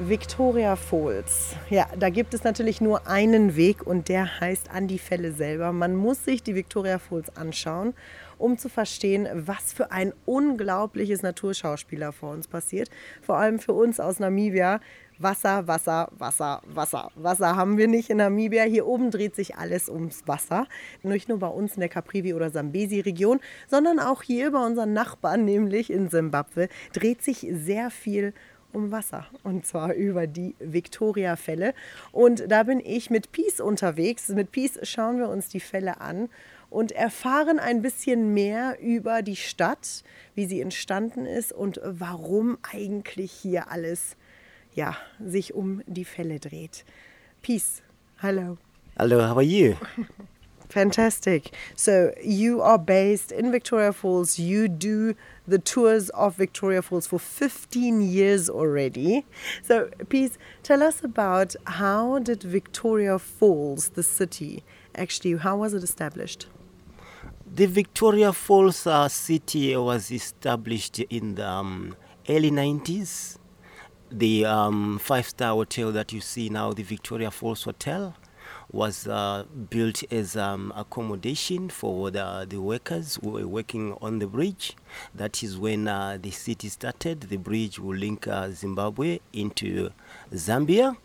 [0.02, 1.56] Victoria Falls.
[1.70, 5.74] Ja, da gibt es natürlich nur einen Weg und der heißt an die Fälle selber.
[5.74, 7.94] Man muss sich die Victoria Falls anschauen,
[8.40, 12.90] um zu verstehen, was für ein unglaubliches Naturschauspieler vor uns passiert.
[13.22, 14.80] Vor allem für uns aus Namibia.
[15.22, 17.12] Wasser, Wasser, Wasser, Wasser.
[17.16, 18.64] Wasser haben wir nicht in Namibia.
[18.64, 20.66] Hier oben dreht sich alles ums Wasser.
[21.04, 25.44] Nicht nur bei uns in der Caprivi- oder Sambesi-Region, sondern auch hier bei unseren Nachbarn,
[25.44, 28.34] nämlich in Simbabwe, dreht sich sehr viel
[28.72, 31.74] um Wasser und zwar über die Victoria-Fälle.
[32.12, 34.30] Und da bin ich mit Peace unterwegs.
[34.30, 36.30] Mit Peace schauen wir uns die Fälle an
[36.70, 40.04] und erfahren ein bisschen mehr über die Stadt,
[40.36, 44.16] wie sie entstanden ist und warum eigentlich hier alles
[44.74, 46.86] ja, sich um die Fälle dreht.
[47.42, 47.82] Peace.
[48.18, 48.58] Hello.
[48.98, 49.76] Hello, how are you?
[50.70, 51.52] Fantastic.
[51.76, 54.38] So you are based in Victoria Falls.
[54.38, 55.16] You do
[55.48, 59.26] the tours of Victoria Falls for 15 years already.
[59.64, 65.84] So please tell us about how did Victoria Falls, the city, actually, how was it
[65.84, 66.46] established?
[67.52, 71.96] The Victoria Falls uh, city was established in the um,
[72.30, 73.38] early 90s.
[74.12, 78.16] The um, five star hotel that you see now, the Victoria Falls Hotel,
[78.72, 84.28] was uh, built as um, accommodation for the, the workers who were working on the
[84.28, 84.78] bridge.
[85.16, 87.22] That is when uh, the city started.
[87.22, 89.90] The bridge will link uh, Zimbabwe into
[90.32, 90.98] Zambia.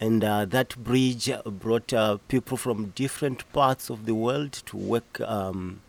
[0.00, 5.20] And uh, that bridge brought uh, people from different parts of the world to work
[5.22, 5.80] um,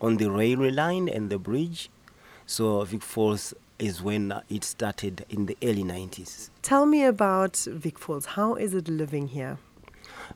[0.00, 1.90] on the railway line and the bridge.
[2.46, 6.50] So Vic Falls is when uh, it started in the early 90s.
[6.62, 8.26] Tell me about Vic Falls.
[8.26, 9.58] How is it living here?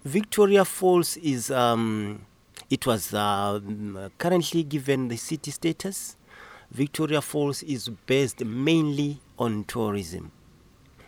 [0.05, 2.27] Victoria Falls is um,
[2.71, 6.17] it was um, currently given the city status.
[6.71, 10.33] Victoria Falls is based mainly on tourism.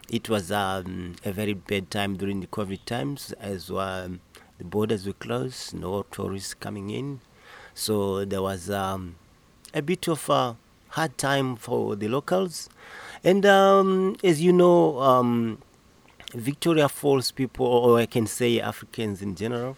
[0.09, 4.21] It was um, a very bad time during the COVID times, as um,
[4.59, 7.21] the borders were closed, no tourists coming in.
[7.79, 9.17] So there was um,
[9.75, 10.57] a bit of a
[10.89, 12.71] hard time for the locals.
[13.23, 15.59] And um, as you know, um,
[16.33, 19.77] Victoria Falls people, or I can say Africans in general,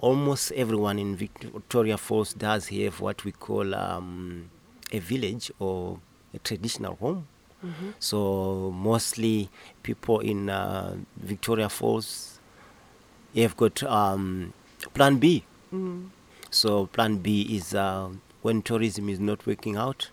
[0.00, 4.50] almost everyone in Victoria Falls does have what we call um,
[4.90, 6.00] a village or
[6.34, 7.28] a traditional home.
[8.00, 9.48] So mostly
[9.84, 12.40] people in uh, Victoria Falls
[13.36, 14.52] have got um,
[14.94, 15.44] Plan B.
[16.54, 18.10] So Plan B is uh,
[18.42, 20.10] when tourism is not working out,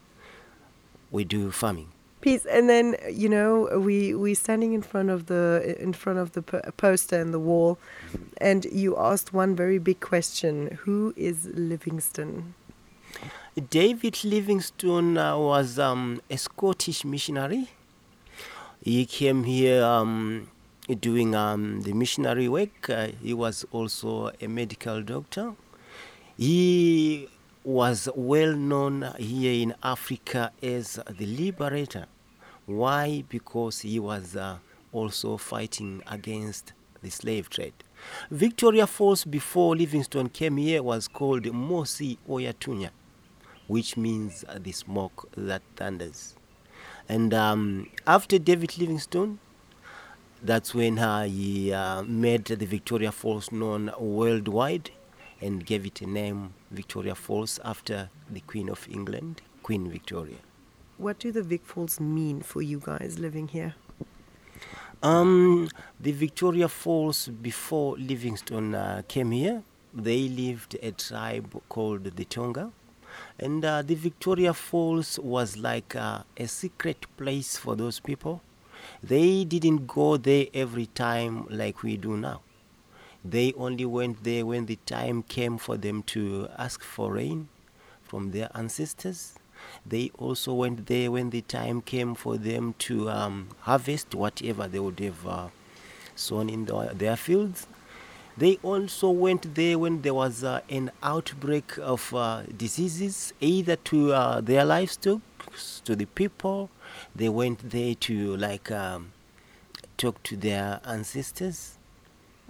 [1.11, 1.89] we do farming.
[2.21, 2.47] Peace.
[2.47, 6.41] And then you know we we standing in front of the in front of the
[6.41, 7.77] poster and the wall,
[8.37, 12.55] and you asked one very big question: Who is Livingston?
[13.69, 17.69] David Livingstone uh, was um, a Scottish missionary.
[18.83, 20.49] He came here um,
[20.99, 22.89] doing um, the missionary work.
[22.89, 25.53] Uh, he was also a medical doctor.
[26.37, 27.27] He
[27.63, 32.05] was well known here in Africa as the liberator.
[32.65, 33.23] Why?
[33.29, 34.57] Because he was uh,
[34.91, 37.73] also fighting against the slave trade.
[38.29, 42.89] Victoria Falls, before Livingstone came here, was called Mosi Oyatunya
[43.71, 46.35] which means the smoke that thunders.
[47.07, 49.39] And um, after David Livingstone,
[50.43, 54.91] that's when uh, he uh, made the Victoria Falls known worldwide
[55.41, 60.37] and gave it a name, Victoria Falls, after the Queen of England, Queen Victoria.
[60.97, 63.73] What do the Vic Falls mean for you guys living here?
[65.03, 65.67] Um,
[65.99, 72.71] the Victoria Falls, before Livingstone uh, came here, they lived a tribe called the Tonga.
[73.39, 78.41] And uh, the Victoria Falls was like uh, a secret place for those people.
[79.01, 82.41] They didn't go there every time like we do now.
[83.23, 87.49] They only went there when the time came for them to ask for rain
[88.03, 89.35] from their ancestors.
[89.85, 94.79] They also went there when the time came for them to um, harvest whatever they
[94.79, 95.47] would have uh,
[96.15, 97.67] sown in the, their fields.
[98.37, 104.13] They also went there when there was uh, an outbreak of uh, diseases, either to
[104.13, 105.21] uh, their livestock,
[105.83, 106.69] to the people.
[107.15, 109.11] They went there to like um,
[109.97, 111.77] talk to their ancestors.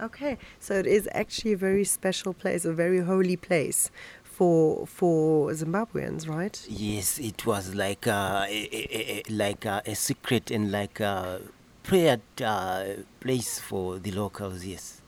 [0.02, 3.88] Okay, so it is actually a very special place, a very holy place
[4.24, 6.60] for for Zimbabweans, right?
[6.68, 11.40] Yes, it was like a, a, a, like a, a secret and like a
[11.84, 12.84] prayer uh,
[13.20, 14.64] place for the locals.
[14.64, 15.01] Yes.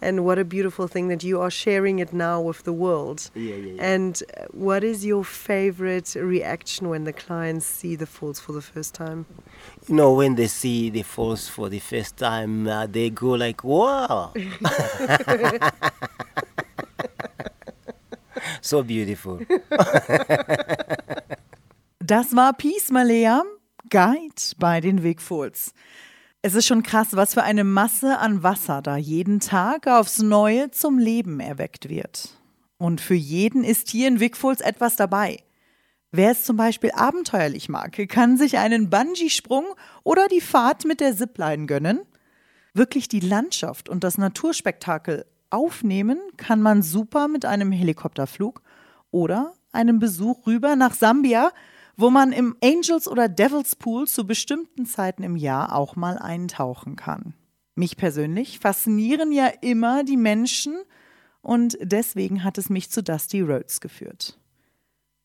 [0.00, 3.30] And what a beautiful thing that you are sharing it now with the world.
[3.34, 3.94] Yeah, yeah, yeah.
[3.94, 8.62] And uh, what is your favorite reaction when the clients see the falls for the
[8.62, 9.26] first time?
[9.88, 13.64] You know, when they see the falls for the first time, uh, they go like,
[13.64, 14.32] "Wow!"
[18.60, 19.40] so beautiful.
[22.06, 23.42] Das war Peace Malea,
[23.88, 25.72] Guide bei den Wigfolds.
[26.46, 30.70] Es ist schon krass, was für eine Masse an Wasser da jeden Tag aufs Neue
[30.70, 32.38] zum Leben erweckt wird.
[32.76, 35.38] Und für jeden ist hier in Wigfolds etwas dabei.
[36.12, 39.64] Wer es zum Beispiel abenteuerlich mag, kann sich einen Bungee-Sprung
[40.02, 42.00] oder die Fahrt mit der Zipline gönnen.
[42.74, 48.60] Wirklich die Landschaft und das Naturspektakel aufnehmen kann man super mit einem Helikopterflug
[49.10, 51.52] oder einem Besuch rüber nach Sambia,
[51.96, 56.96] wo man im Angels oder Devils Pool zu bestimmten Zeiten im Jahr auch mal eintauchen
[56.96, 57.34] kann.
[57.74, 60.76] Mich persönlich faszinieren ja immer die Menschen
[61.42, 64.38] und deswegen hat es mich zu Dusty Roads geführt.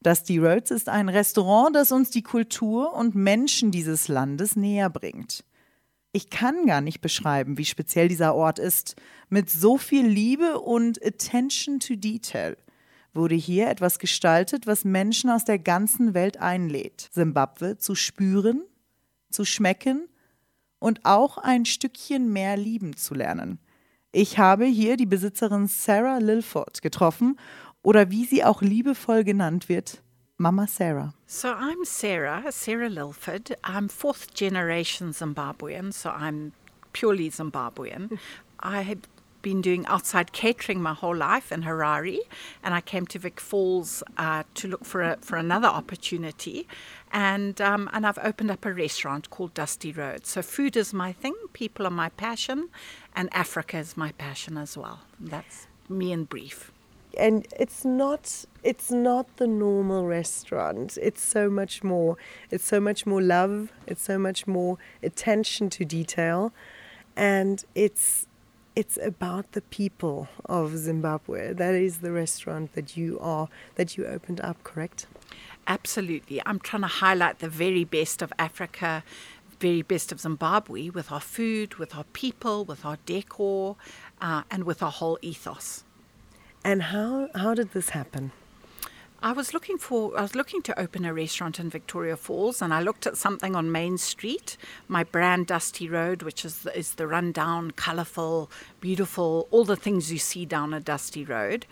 [0.02, 5.44] Dusty Roads ist ein Restaurant, das uns die Kultur und Menschen dieses Landes näher bringt.
[6.12, 8.96] Ich kann gar nicht beschreiben, wie speziell dieser Ort ist,
[9.30, 12.58] mit so viel Liebe und Attention to Detail
[13.14, 18.64] wurde hier etwas gestaltet, was Menschen aus der ganzen Welt einlädt, Simbabwe zu spüren,
[19.30, 20.08] zu schmecken
[20.80, 23.60] und auch ein Stückchen mehr lieben zu lernen.
[24.12, 27.38] Ich habe hier die Besitzerin Sarah Lilford getroffen
[27.84, 30.02] oder wie sie auch liebevoll genannt wird,
[30.38, 31.14] Mama Sarah.
[31.28, 33.58] So I'm Sarah, Sarah Lilford.
[33.64, 36.54] I'm fourth generation Zimbabwean, so I'm
[36.94, 38.18] purely Zimbabwean.
[38.64, 38.98] I
[39.42, 42.20] been doing outside catering my whole life in Harare,
[42.64, 46.68] and I came to Vic Falls uh, to look for a, for another opportunity,
[47.12, 50.26] and um, and I've opened up a restaurant called Dusty Road.
[50.26, 52.70] So food is my thing, people are my passion,
[53.16, 55.02] and Africa is my passion as well.
[55.20, 56.72] That's me in brief.
[57.18, 62.18] and it's not it's not the normal restaurant it's so much more
[62.52, 66.54] it's so much more love it's so much more attention to detail
[67.16, 68.28] and it's
[68.80, 73.46] it's about the people of Zimbabwe that is the restaurant that you are
[73.78, 75.00] that you opened up correct
[75.68, 76.42] Absolutely.
[76.48, 79.04] I'm trying to highlight the very best of Africa,
[79.60, 83.76] very best of Zimbabwe with our food, with our people, with our decor,
[84.20, 85.84] uh, and with our whole ethos.
[86.64, 88.32] and how how did this happen
[89.22, 92.74] I was looking for I was looking to open a restaurant in Victoria Falls and
[92.74, 94.56] I looked at something on Main Street,
[94.88, 100.10] my brand Dusty Road, which is the, is the rundown, colorful, beautiful, all the things
[100.10, 101.66] you see down a dusty road.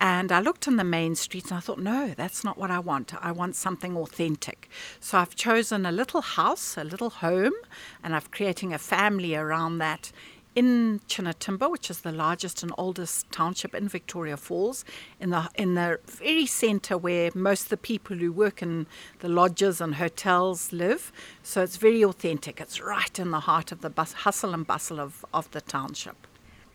[0.00, 2.78] And I looked on the main streets and I thought, no, that's not what I
[2.78, 3.12] want.
[3.20, 4.68] I want something authentic.
[5.00, 7.54] So I've chosen a little house, a little home,
[8.02, 10.12] and I've creating a family around that
[10.58, 14.84] in Chinnatimber, which is the largest and oldest township in Victoria Falls,
[15.20, 18.88] in the in the very centre where most of the people who work in
[19.20, 21.12] the lodges and hotels live.
[21.44, 22.60] So it's very authentic.
[22.60, 26.26] It's right in the heart of the bus, hustle and bustle of, of the township.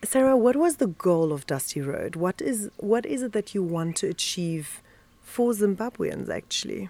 [0.06, 3.64] Sarah what was the goal of Dusty Road what is what is it that you
[3.64, 4.82] want to achieve
[5.22, 6.90] for Zimbabweans actually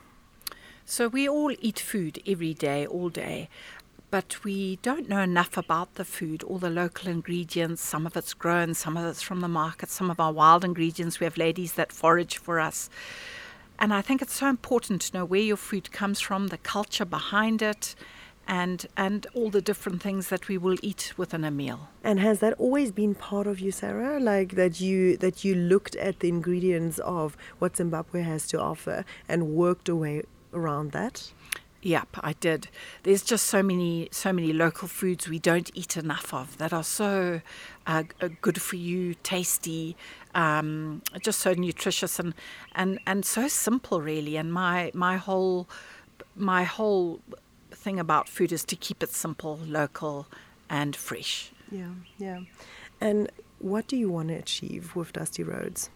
[0.86, 3.50] So we all eat food every day, all day,
[4.14, 7.82] but we don't know enough about the food, all the local ingredients.
[7.82, 11.20] Some of it's grown, some of it's from the market, some of our wild ingredients.
[11.20, 12.92] We have ladies that forage for us.
[13.80, 17.06] And I think it's so important to know where your food comes from, the culture
[17.06, 17.96] behind it,
[18.48, 21.90] and and all the different things that we will eat within a meal.
[22.04, 24.20] And has that always been part of you, Sarah?
[24.20, 29.06] Like that you that you looked at the ingredients of what Zimbabwe has to offer
[29.28, 30.22] and worked away
[30.54, 31.32] around that?
[31.84, 32.70] Yep, I did.
[33.04, 36.84] There's just so many, so many local foods we don't eat enough of that are
[36.84, 37.42] so
[37.86, 39.98] uh, uh, good for you, tasty,
[40.34, 42.34] um, just so nutritious and,
[42.74, 44.38] and, and so simple, really.
[44.38, 45.68] And my my whole
[46.38, 47.20] my whole
[47.72, 50.28] thing about food is to keep it simple, local,
[50.70, 51.52] and fresh.
[51.70, 52.40] Yeah, yeah.
[53.02, 53.30] And
[53.60, 55.90] what do you want to achieve with Dusty Roads?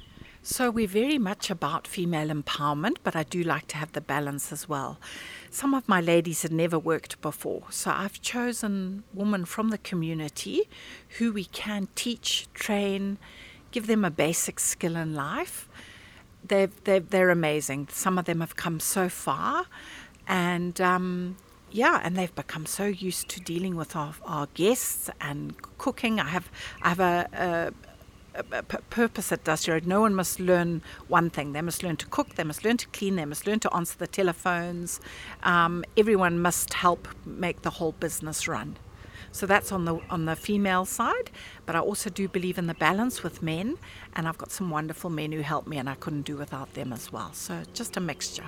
[0.49, 4.53] So we're very much about female empowerment, but I do like to have the balance
[4.53, 4.97] as well.
[5.51, 10.69] Some of my ladies had never worked before, so I've chosen women from the community
[11.17, 13.17] who we can teach, train,
[13.71, 15.67] give them a basic skill in life.
[16.47, 17.89] They've, they've, they're amazing.
[17.91, 19.65] Some of them have come so far,
[20.29, 21.35] and um,
[21.71, 26.21] yeah, and they've become so used to dealing with our, our guests and cooking.
[26.21, 26.49] I have
[26.81, 27.73] I have a,
[28.89, 29.85] purpose at Dusty Road.
[29.85, 31.53] No one must learn one thing.
[31.53, 32.35] They must learn to cook.
[32.35, 33.15] They must learn to clean.
[33.15, 34.99] They must learn to answer the telephones.
[35.43, 38.77] Um, everyone must help make the whole business run.
[39.31, 41.29] So that's on the on the female side,
[41.65, 43.77] but I also do believe in the balance with men,
[44.15, 46.93] and I've got some wonderful men who help me, and I couldn't do without them
[46.93, 47.33] as well.
[47.33, 48.47] So just a mixture.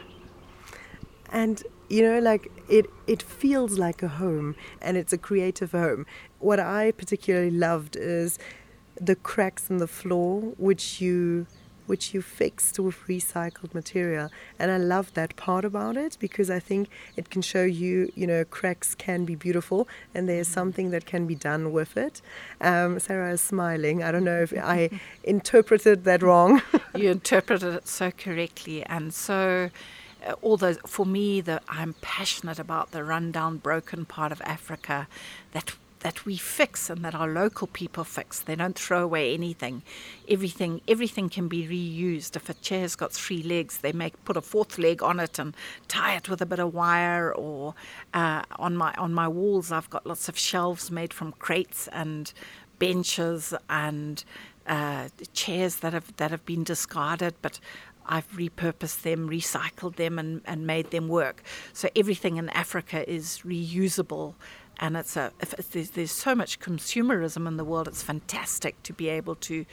[1.32, 6.06] And you know, like it, it feels like a home, and it's a creative home.
[6.40, 8.40] What I particularly loved is
[9.00, 11.48] the cracks in the floor, which you
[11.90, 14.30] which you fixed with recycled material.
[14.60, 18.28] And I love that part about it because I think it can show you, you
[18.28, 22.22] know, cracks can be beautiful and there's something that can be done with it.
[22.62, 24.04] Um, Sarah is smiling.
[24.04, 24.92] I don't know if I
[25.24, 26.62] interpreted that wrong.
[26.96, 28.84] you interpreted it so correctly.
[28.84, 29.72] And so,
[30.24, 35.08] uh, although for me, the, I'm passionate about the rundown, broken part of Africa
[35.54, 38.40] that that we fix and that our local people fix.
[38.40, 39.84] They don't throw away anything.
[40.28, 42.36] Everything everything can be reused.
[42.36, 45.56] If a chair's got three legs, they make put a fourth leg on it and
[45.88, 47.34] tie it with a bit of wire.
[47.34, 47.76] Or
[48.14, 52.32] uh, on my on my walls, I've got lots of shelves made from crates and
[52.80, 54.24] benches and
[54.68, 57.60] uh, chairs that have that have been discarded, but
[58.06, 61.44] I've repurposed them, recycled them, and, and made them work.
[61.74, 64.34] So everything in Africa is reusable
[64.80, 65.32] and it's a
[65.72, 69.66] there's, there's so much consumerism in the world it's fantastic to be able to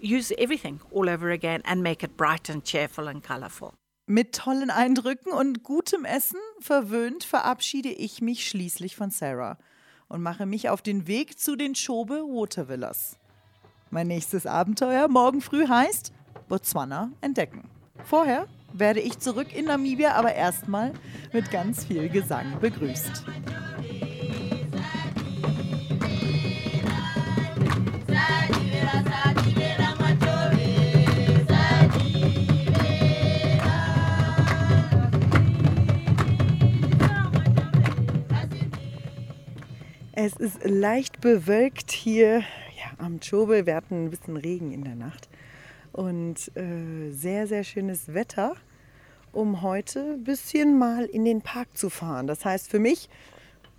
[0.00, 3.74] use everything all over again and make it bright and cheerful and colorful
[4.06, 9.56] Mit tollen Eindrücken und gutem Essen verwöhnt verabschiede ich mich schließlich von Sarah
[10.08, 13.16] und mache mich auf den Weg zu den Chobe Water Villas.
[13.90, 16.12] Mein nächstes Abenteuer morgen früh heißt
[16.48, 17.70] Botswana entdecken.
[18.04, 20.92] Vorher werde ich zurück in Namibia, aber erstmal
[21.32, 23.24] mit ganz viel Gesang begrüßt.
[40.16, 42.44] Es ist leicht bewölkt hier ja,
[42.96, 43.66] am Chobe.
[43.66, 45.28] Wir hatten ein bisschen Regen in der Nacht
[45.92, 48.54] und äh, sehr, sehr schönes Wetter,
[49.32, 52.26] um heute ein bisschen mal in den Park zu fahren.
[52.26, 53.10] Das heißt für mich,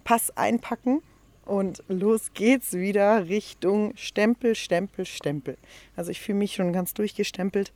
[0.03, 1.01] Pass einpacken
[1.45, 5.57] und los geht's wieder Richtung Stempel, Stempel, Stempel.
[5.95, 7.71] Also ich fühle mich schon ganz durchgestempelt,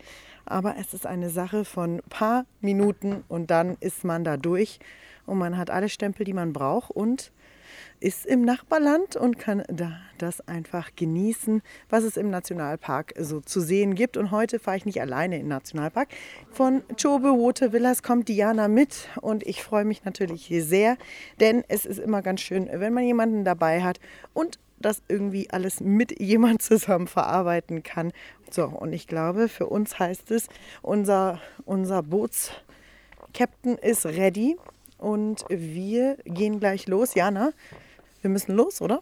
[0.46, 4.80] aber es ist eine Sache von ein paar Minuten und dann ist man da durch
[5.26, 7.32] und man hat alle Stempel, die man braucht und
[8.00, 13.62] ist im Nachbarland und kann da das einfach genießen, was es im Nationalpark so zu
[13.62, 14.18] sehen gibt.
[14.18, 16.10] Und heute fahre ich nicht alleine in den Nationalpark.
[16.52, 20.98] Von Chobe Wote Villas kommt Diana mit und ich freue mich natürlich sehr,
[21.40, 24.00] denn es ist immer ganz schön, wenn man jemanden dabei hat
[24.34, 28.12] und das irgendwie alles mit jemand zusammen verarbeiten kann.
[28.50, 30.48] So, und ich glaube, für uns heißt es,
[30.82, 34.58] unser, unser Bootskapitän ist ready
[34.98, 37.14] und wir gehen gleich los.
[37.14, 37.52] Jana,
[38.22, 39.00] wir müssen los, oder?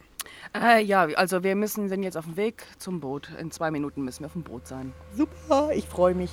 [0.56, 3.30] Äh, ja, also wir müssen, sind jetzt auf dem Weg zum Boot.
[3.40, 4.94] In zwei Minuten müssen wir auf dem Boot sein.
[5.16, 6.32] Super, ich freue mich.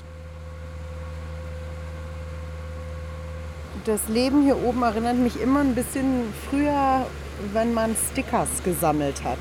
[3.87, 7.07] Das Leben hier oben erinnert mich immer ein bisschen früher,
[7.53, 9.39] wenn man Stickers gesammelt hat.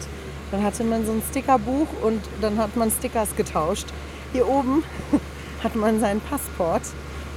[0.51, 3.87] Dann hatte man so ein Stickerbuch und dann hat man Stickers getauscht.
[4.31, 4.83] Hier oben
[5.63, 6.83] hat man sein Passport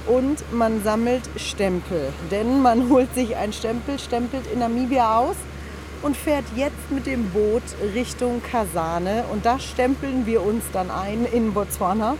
[0.05, 2.11] und man sammelt Stempel.
[2.31, 5.35] Denn man holt sich einen Stempel, stempelt in Namibia aus
[6.01, 9.25] und fährt jetzt mit dem Boot Richtung Kasane.
[9.31, 12.15] Und da stempeln wir uns dann ein in Botswana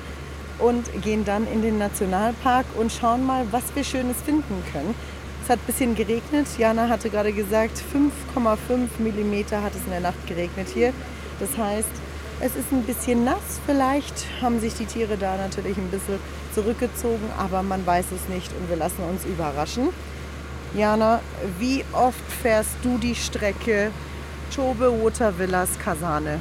[0.59, 4.95] und gehen dann in den Nationalpark und schauen mal, was wir Schönes finden können.
[5.43, 6.47] Es hat ein bisschen geregnet.
[6.57, 7.81] Jana hatte gerade gesagt,
[8.35, 10.93] 5,5 mm hat es in der Nacht geregnet hier.
[11.39, 11.89] Das heißt,
[12.39, 13.59] es ist ein bisschen nass.
[13.65, 16.19] Vielleicht haben sich die Tiere da natürlich ein bisschen
[16.53, 19.89] zurückgezogen, aber man weiß es nicht und wir lassen uns überraschen.
[20.73, 21.21] Jana,
[21.59, 23.91] wie oft fährst du die Strecke
[24.53, 26.39] Chobe Water Villas Kasane?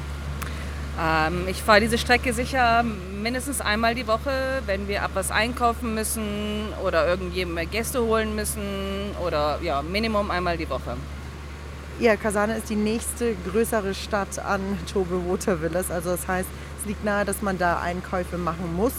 [1.00, 5.94] Ähm, ich fahre diese Strecke sicher mindestens einmal die Woche, wenn wir ab was einkaufen
[5.94, 8.62] müssen oder irgendjemand Gäste holen müssen
[9.24, 10.96] oder ja, Minimum einmal die Woche.
[11.98, 14.60] Ja, Kasane ist die nächste größere Stadt an
[14.92, 15.90] Chobe Water Villas.
[15.90, 16.48] Also das heißt,
[16.80, 18.92] es liegt nahe, dass man da Einkäufe machen muss.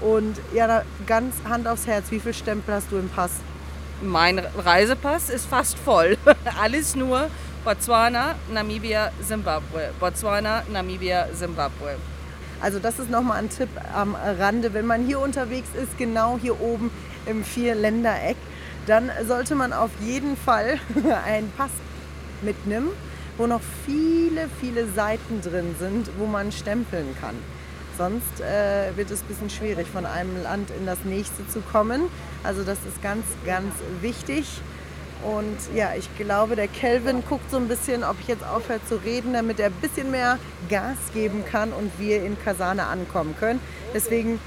[0.00, 3.32] Und ja, ganz Hand aufs Herz, wie viel Stempel hast du im Pass?
[4.02, 6.18] Mein Reisepass ist fast voll.
[6.60, 7.30] Alles nur
[7.64, 9.90] Botswana, Namibia, Zimbabwe.
[10.00, 11.96] Botswana, Namibia, Zimbabwe.
[12.60, 14.74] Also das ist nochmal ein Tipp am Rande.
[14.74, 16.90] Wenn man hier unterwegs ist, genau hier oben
[17.26, 18.36] im Vierländereck,
[18.88, 20.80] dann sollte man auf jeden Fall
[21.24, 21.70] einen Pass
[22.42, 22.88] mitnehmen,
[23.36, 27.36] wo noch viele, viele Seiten drin sind, wo man stempeln kann.
[27.98, 32.02] Sonst äh, wird es ein bisschen schwierig, von einem Land in das nächste zu kommen.
[32.42, 34.46] Also das ist ganz, ganz wichtig.
[35.22, 38.96] Und ja, ich glaube, der Kelvin guckt so ein bisschen, ob ich jetzt aufhöre zu
[38.96, 40.38] reden, damit er ein bisschen mehr
[40.68, 43.60] Gas geben kann und wir in Kasane ankommen können.
[43.94, 44.40] Deswegen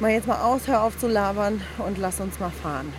[0.00, 2.92] mal jetzt mal aus, hör auf zu labern und lass uns mal fahren.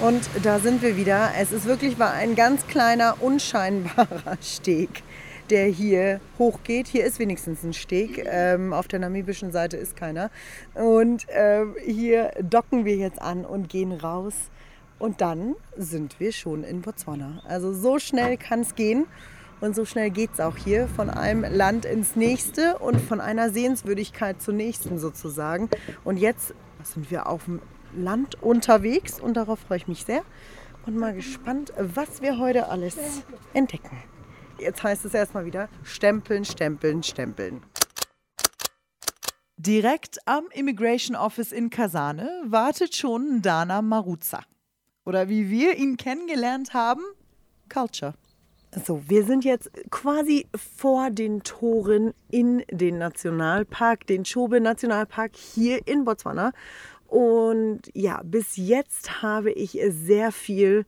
[0.00, 1.32] Und da sind wir wieder.
[1.40, 5.02] Es ist wirklich ein ganz kleiner, unscheinbarer Steg,
[5.50, 6.86] der hier hochgeht.
[6.86, 8.24] Hier ist wenigstens ein Steg.
[8.24, 10.30] Ähm, auf der namibischen Seite ist keiner.
[10.74, 14.34] Und ähm, hier docken wir jetzt an und gehen raus.
[15.00, 17.42] Und dann sind wir schon in Botswana.
[17.48, 19.06] Also so schnell kann es gehen.
[19.60, 23.50] Und so schnell geht es auch hier von einem Land ins nächste und von einer
[23.50, 25.68] Sehenswürdigkeit zur nächsten sozusagen.
[26.04, 27.60] Und jetzt sind wir auf dem
[27.96, 30.22] Land unterwegs und darauf freue ich mich sehr
[30.86, 32.96] und mal gespannt, was wir heute alles
[33.52, 34.02] entdecken.
[34.58, 37.62] Jetzt heißt es erstmal wieder stempeln, stempeln, stempeln.
[39.56, 44.42] Direkt am Immigration Office in Kasane wartet schon Dana Maruza.
[45.04, 47.02] Oder wie wir ihn kennengelernt haben,
[47.68, 48.14] Culture.
[48.84, 55.86] So, wir sind jetzt quasi vor den Toren in den Nationalpark, den Chobe Nationalpark hier
[55.88, 56.52] in Botswana.
[57.08, 60.84] Und ja, bis jetzt habe ich sehr viel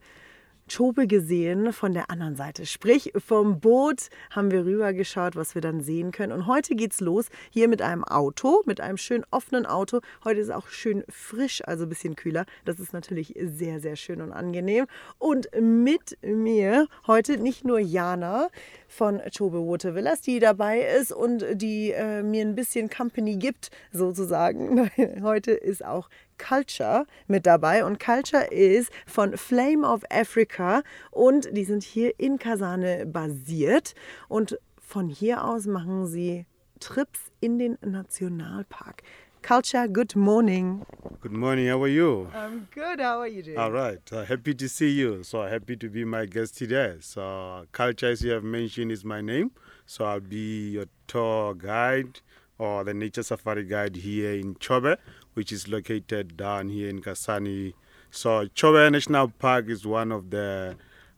[0.69, 2.65] Chobe gesehen von der anderen Seite.
[2.65, 6.31] Sprich, vom Boot haben wir rübergeschaut, was wir dann sehen können.
[6.31, 10.01] Und heute geht's los hier mit einem Auto, mit einem schön offenen Auto.
[10.23, 12.45] Heute ist auch schön frisch, also ein bisschen kühler.
[12.65, 14.87] Das ist natürlich sehr, sehr schön und angenehm.
[15.17, 18.49] Und mit mir heute nicht nur Jana
[18.87, 23.71] von Chobe Water Villas, die dabei ist und die äh, mir ein bisschen Company gibt,
[23.91, 24.89] sozusagen.
[25.21, 26.09] Heute ist auch
[26.41, 30.81] Culture mit dabei und Culture ist von Flame of Africa
[31.11, 33.93] und die sind hier in Kasane basiert
[34.27, 36.45] und von hier aus machen sie
[36.79, 39.03] Trips in den Nationalpark.
[39.43, 40.85] Culture, good morning.
[41.21, 42.27] Good morning, how are you?
[42.33, 43.57] I'm good, how are you doing?
[43.57, 45.23] All right, uh, happy to see you.
[45.23, 46.97] So happy to be my guest today.
[46.99, 49.51] So, Culture, as you have mentioned, is my name.
[49.87, 52.21] So, I'll be your tour guide
[52.61, 54.97] or the nature safari guide here in Chobe,
[55.33, 57.73] which is located down here in Kasani.
[58.09, 60.75] So, Chobe National Park is one of the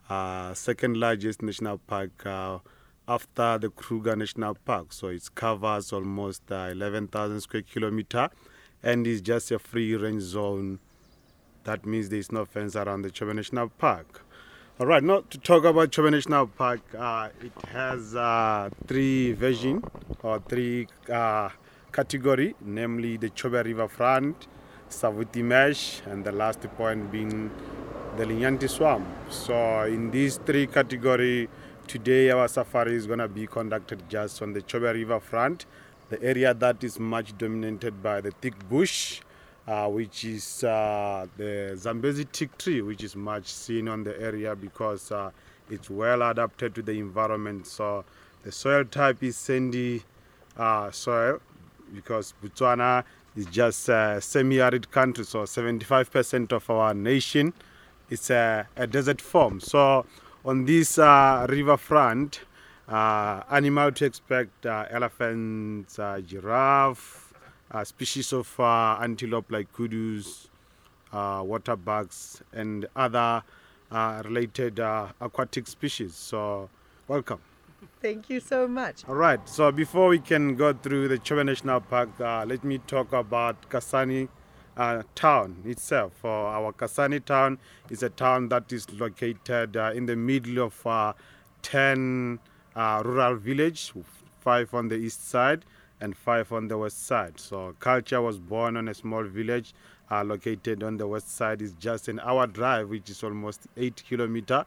[0.09, 2.59] uh, second largest national park uh,
[3.07, 4.93] after the Kruger National Park.
[4.93, 8.29] So, it covers almost uh, 11,000 square kilometer
[8.83, 10.79] and is just a free range zone.
[11.63, 14.21] That means there's no fence around the Chobe National Park.
[14.79, 19.83] All right, now to talk about Chobe National Park, uh, it has uh, three version
[20.23, 21.49] or three uh,
[21.93, 24.47] category, namely the Chobe Riverfront,
[24.89, 27.51] Savuti Mesh, and the last point being
[28.17, 29.07] the Linyanti Swamp.
[29.29, 31.47] So in these three category,
[31.87, 35.65] today our safari is going to be conducted just on the Chobe Riverfront,
[36.09, 39.21] the area that is much dominated by the thick bush,
[39.67, 44.55] uh, which is uh, the Zambezi teak tree, which is much seen on the area
[44.55, 45.31] because uh,
[45.69, 47.67] it's well adapted to the environment.
[47.67, 48.03] So
[48.43, 50.03] the soil type is sandy
[50.57, 51.39] uh, soil
[51.93, 53.03] because Botswana
[53.35, 55.25] is just a semi-arid country.
[55.25, 57.53] So 75% of our nation
[58.09, 59.59] is a, a desert form.
[59.59, 60.05] So
[60.45, 62.41] on this uh, riverfront,
[62.87, 67.33] uh, animal to expect uh, elephants, uh, giraffe,
[67.71, 70.47] uh, species of uh, antelope like kudus,
[71.11, 73.43] uh, water bugs, and other
[74.25, 74.79] related
[75.21, 76.15] aquatic species.
[76.15, 76.69] So,
[77.07, 77.39] welcome.
[78.03, 79.07] Thank you so much.
[79.07, 82.79] All right, so before we can go through the Chobe National Park, uh, let me
[82.79, 84.27] talk about Kasani
[84.75, 86.11] uh, town itself.
[86.21, 90.85] For our Kasani town is a town that is located uh, in the middle of
[90.85, 91.13] uh,
[91.61, 92.39] 10
[92.75, 93.93] uh, rural village,
[94.41, 95.63] five on the east side
[96.01, 97.39] and five on the west side.
[97.39, 99.73] So Culture was born on a small village
[100.11, 101.61] uh, located on the west side.
[101.61, 104.65] is just an hour drive, which is almost eight kilometer.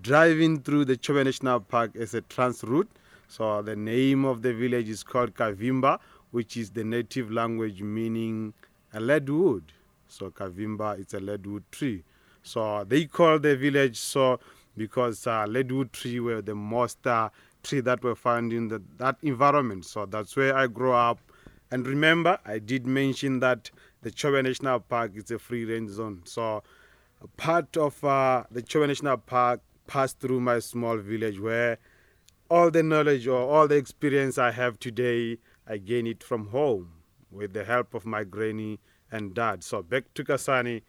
[0.00, 2.90] Driving through the Chobe National Park is a trans route.
[3.28, 5.98] So the name of the village is called Kavimba,
[6.32, 8.52] which is the native language meaning
[8.92, 9.72] a lead wood.
[10.08, 12.02] So Kavimba is a lead wood tree.
[12.42, 14.40] So they call the village so
[14.76, 17.28] because uh, leadwood tree were the most uh,
[17.62, 19.84] tree that were found in the, that environment.
[19.84, 21.18] So that's where I grew up.
[21.70, 23.70] And remember, I did mention that
[24.02, 26.22] the Chobe National Park is a free range zone.
[26.24, 26.62] So
[27.36, 29.60] part of uh, the Chobe National Park
[29.92, 31.76] passed through my small village where
[32.48, 35.36] all the knowledge or all the experience I have today,
[35.68, 36.92] I gain it from home
[37.30, 38.80] with the help of my granny
[39.10, 39.62] and dad.
[39.62, 40.80] So back to Kasani.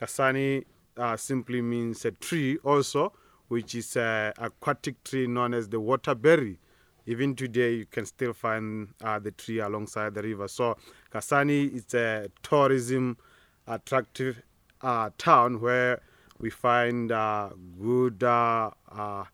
[0.00, 0.64] Kasani
[0.96, 3.12] uh, simply means a tree also,
[3.48, 6.56] which is an aquatic tree known as the waterberry.
[7.04, 10.48] Even today, you can still find uh, the tree alongside the river.
[10.48, 10.78] So
[11.12, 13.18] Kasani is a tourism
[13.66, 14.40] attractive
[14.80, 16.00] uh, town where
[16.38, 19.24] we find uh, good uh, uh,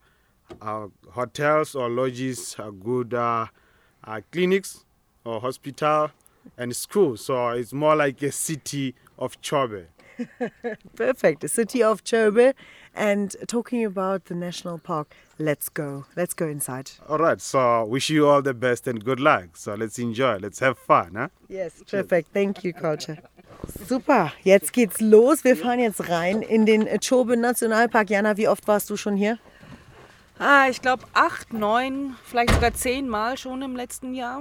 [0.60, 3.46] uh, hotels or lodges, uh, good uh,
[4.04, 4.84] uh, clinics
[5.24, 6.10] or hospital
[6.56, 7.24] and schools.
[7.24, 9.86] So it's more like a city of Chobe.
[10.94, 11.40] Perfect.
[11.40, 12.54] The city of Chobe.
[12.94, 16.06] And talking about the national park, let's go.
[16.16, 16.92] Let's go inside.
[17.08, 17.40] All right.
[17.40, 19.56] So wish you all the best and good luck.
[19.56, 20.36] So let's enjoy.
[20.36, 21.14] Let's have fun.
[21.16, 21.28] Huh?
[21.48, 22.28] Yes, perfect.
[22.32, 23.18] Thank you, Culture.
[23.88, 25.44] Super, jetzt geht's los.
[25.44, 28.10] Wir fahren jetzt rein in den Chobe Nationalpark.
[28.10, 29.38] Jana, wie oft warst du schon hier?
[30.38, 34.40] Ah, ich glaube acht, neun, vielleicht sogar zehn Mal schon im letzten Jahr.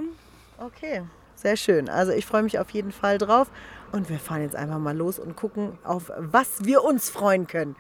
[0.57, 1.03] Okay,
[1.35, 1.89] sehr schön.
[1.89, 3.47] Also ich freue mich auf jeden Fall drauf.
[3.91, 7.75] Und wir fahren jetzt einfach mal los und gucken, auf was wir uns freuen können.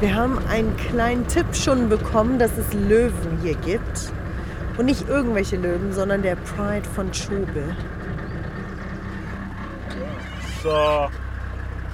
[0.00, 4.10] Wir haben einen kleinen Tipp schon bekommen, dass es Löwen hier gibt.
[4.78, 7.76] Und nicht irgendwelche Löwen, sondern der Pride von Chobe.
[10.62, 11.10] So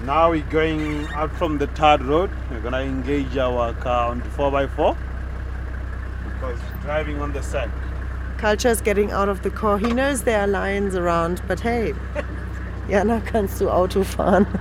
[0.05, 2.31] now we're going out from the third road.
[2.53, 4.95] We're gonna engage our car on the 4x4
[6.25, 7.73] because driving on the sand.
[8.39, 9.79] Culture is getting out of the car.
[9.79, 11.93] He knows there are lions around, but hey,
[12.89, 14.47] Jana, kannst du Auto fahren?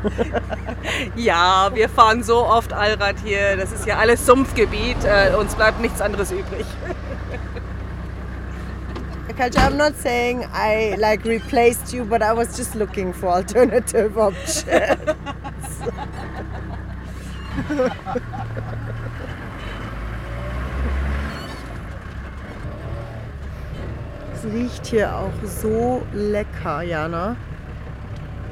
[1.16, 3.58] Ja, wir fahren so oft Allrad hier.
[3.58, 4.98] Das ist ja alles Sumpfgebiet.
[5.04, 6.66] Äh, uns bleibt nichts anderes übrig.
[9.36, 14.18] Culture, I'm not saying I like replaced you, but I was just looking for alternative
[14.18, 14.66] options.
[24.34, 27.36] es riecht hier auch so lecker, Jana.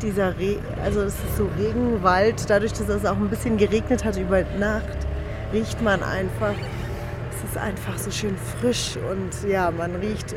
[0.03, 4.17] Dieser Re also es ist so Regenwald, dadurch, dass es auch ein bisschen geregnet hat
[4.17, 5.07] über Nacht,
[5.53, 6.53] riecht man einfach,
[7.31, 10.35] es ist einfach so schön frisch und ja, man riecht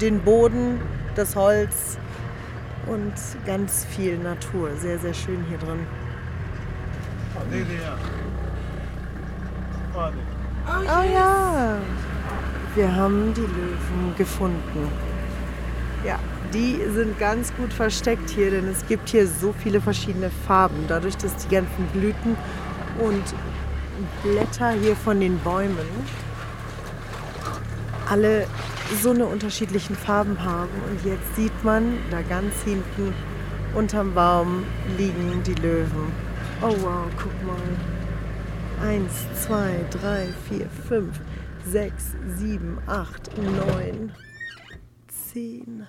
[0.00, 0.80] den Boden,
[1.14, 1.96] das Holz
[2.88, 3.12] und
[3.46, 4.70] ganz viel Natur.
[4.76, 5.86] Sehr, sehr schön hier drin.
[10.66, 11.76] Oh ja,
[12.74, 14.88] wir haben die Löwen gefunden.
[16.04, 16.18] Ja,
[16.52, 20.84] die sind ganz gut versteckt hier, denn es gibt hier so viele verschiedene Farben.
[20.88, 22.36] Dadurch, dass die ganzen Blüten
[22.98, 23.22] und
[24.22, 25.76] Blätter hier von den Bäumen
[28.08, 28.46] alle
[29.02, 30.70] so eine unterschiedlichen Farben haben.
[30.88, 33.12] Und jetzt sieht man, da ganz hinten
[33.74, 34.64] unterm Baum
[34.96, 36.12] liegen die Löwen.
[36.62, 38.88] Oh wow, guck mal.
[38.88, 39.12] Eins,
[39.44, 41.20] zwei, drei, vier, fünf,
[41.66, 44.12] sechs, sieben, acht, neun,
[45.08, 45.86] zehn.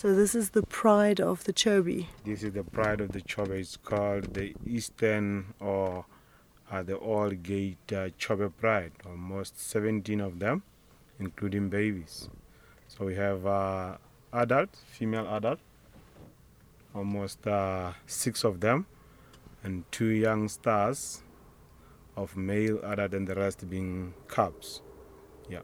[0.00, 2.06] So this is the pride of the Chobe.
[2.24, 3.50] This is the pride of the Chobe.
[3.50, 6.06] It's called the Eastern or
[6.72, 8.92] uh, the All Gate uh, Chobe Pride.
[9.04, 10.62] Almost 17 of them,
[11.18, 12.30] including babies.
[12.88, 13.98] So we have uh,
[14.32, 15.58] adult, female adult,
[16.94, 18.86] almost uh, six of them,
[19.62, 21.22] and two young stars
[22.16, 24.80] of male adult, and the rest being cubs.
[25.50, 25.60] Yeah.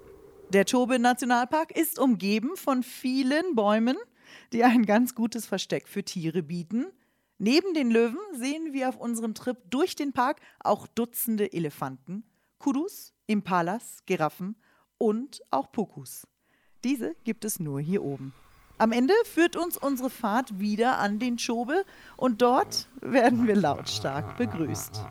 [0.51, 3.97] Der Chobe Nationalpark ist umgeben von vielen Bäumen,
[4.53, 6.87] die ein ganz gutes Versteck für Tiere bieten.
[7.39, 12.25] Neben den Löwen sehen wir auf unserem Trip durch den Park auch Dutzende Elefanten,
[12.59, 14.57] Kudus, Impalas, Giraffen
[14.99, 16.27] und auch Pukus.
[16.85, 18.33] Diese gibt es nur hier oben.
[18.79, 21.85] Am Ende führt uns unsere Fahrt wieder an den Chobe
[22.17, 25.05] und dort werden wir lautstark begrüßt.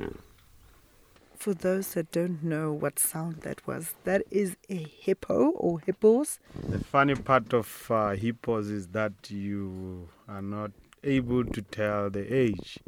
[1.40, 6.38] For those that don't know what sound that was, that is a hippo or hippos.
[6.68, 10.72] The funny part of uh, hippos is that you are not
[11.02, 12.78] able to tell the age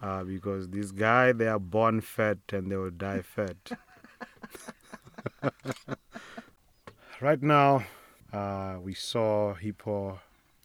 [0.00, 3.56] uh, because this guy they are born fat and they will die fat.
[7.20, 7.84] right now,
[8.32, 10.20] uh, we saw hippo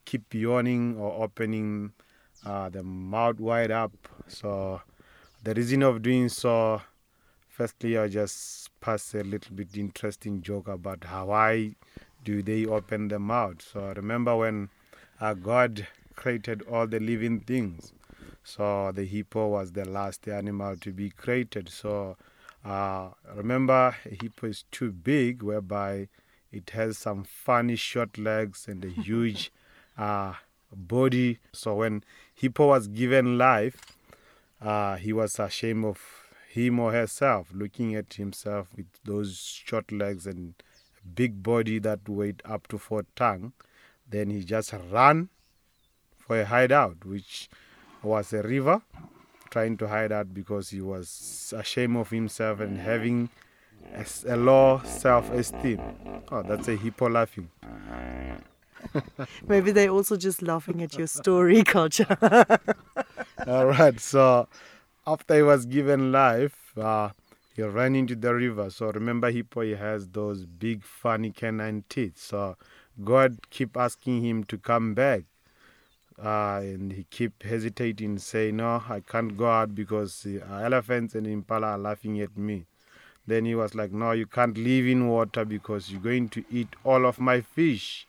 [0.06, 1.92] keep yawning or opening
[2.46, 3.94] uh, the mouth wide up.
[4.28, 4.80] So
[5.44, 6.82] the reason of doing so,
[7.56, 11.76] firstly, I just pass a little bit interesting joke about how why
[12.26, 13.62] do they open the mouth.
[13.62, 14.70] So I remember when
[15.22, 17.94] uh, God created all the living things.
[18.44, 21.70] So the hippo was the last animal to be created.
[21.70, 22.18] So
[22.66, 26.10] uh, remember, a hippo is too big, whereby
[26.52, 29.50] it has some funny short legs and a huge
[29.98, 30.34] uh,
[30.76, 31.40] body.
[31.54, 32.04] So when
[32.34, 33.78] hippo was given life,
[34.62, 36.25] uh, he was ashamed of
[36.56, 40.54] him or herself, looking at himself with those short legs and
[41.14, 43.52] big body that weighed up to four ton.
[44.10, 45.30] Then he just ran
[46.18, 47.50] for a hideout, which
[48.02, 48.82] was a river,
[49.50, 53.30] trying to hide out because he was ashamed of himself and having
[53.94, 55.82] a, a low self-esteem.
[56.32, 57.50] Oh, that's a hippo laughing.
[59.48, 62.18] Maybe they're also just laughing at your story culture.
[63.48, 64.00] All right.
[64.00, 64.48] So
[65.08, 67.10] after he was given life, uh,
[67.56, 68.70] he ran into the river.
[68.70, 72.18] So remember, hippo he has those big funny canine teeth.
[72.18, 72.58] So
[73.04, 75.24] God keep asking him to come back.
[76.18, 81.68] Uh, and he keep hesitating, say, "No, I can't go out because elephants and impala
[81.72, 82.66] are laughing at me."
[83.28, 86.70] Then he was like, "No, you can't live in water because you're going to eat
[86.86, 88.08] all of my fish."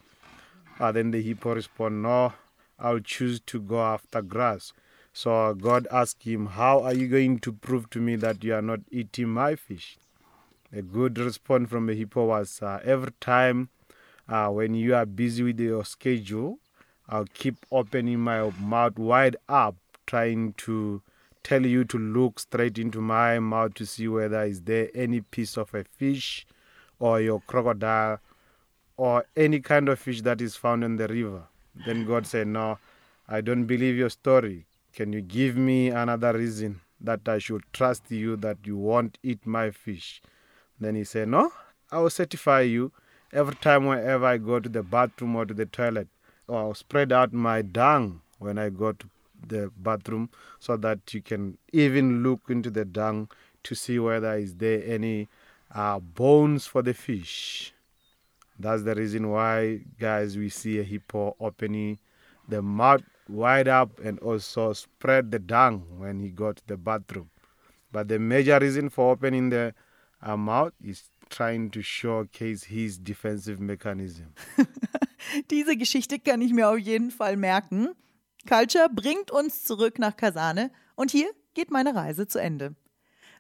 [0.79, 2.33] Uh, then the hippo respond, "No,
[2.79, 4.73] I'll choose to go after grass."
[5.19, 8.61] So God asked him, "How are you going to prove to me that you are
[8.61, 9.97] not eating my fish?"
[10.71, 13.71] A good response from the hippo was, uh, "Every time
[14.29, 16.59] uh, when you are busy with your schedule."
[17.09, 21.01] I'll keep opening my mouth wide up, trying to
[21.43, 25.57] tell you to look straight into my mouth to see whether is there any piece
[25.57, 26.47] of a fish
[26.99, 28.19] or your crocodile
[28.97, 31.45] or any kind of fish that is found in the river.
[31.87, 32.79] Then God said, No,
[33.29, 34.67] I don't believe your story.
[34.97, 39.47] Can you give me another reason that I should trust you that you won't eat
[39.47, 40.23] my fish?
[40.81, 41.53] Then he said, No,
[41.93, 42.93] I will certify you
[43.31, 46.09] every time whenever I go to the bathroom or to the toilet
[46.49, 49.07] or I'll spread out my dung when I go to
[49.47, 50.31] the bathroom
[50.61, 53.29] so that you can even look into the dung
[53.65, 55.29] to see whether is there any
[55.75, 57.75] uh, bones for the fish.
[58.59, 61.99] That's the reason why, guys, we see a hippo opening
[62.49, 67.31] the mouth wide up and also spread the dung when he got the bathroom.
[67.93, 69.74] But the major reason for opening the
[70.22, 74.35] uh, mouth is trying to showcase his defensive mechanism.
[75.51, 77.89] Diese Geschichte kann ich mir auf jeden Fall merken.
[78.47, 82.77] Culture bringt uns zurück nach Kasane und hier geht meine Reise zu Ende.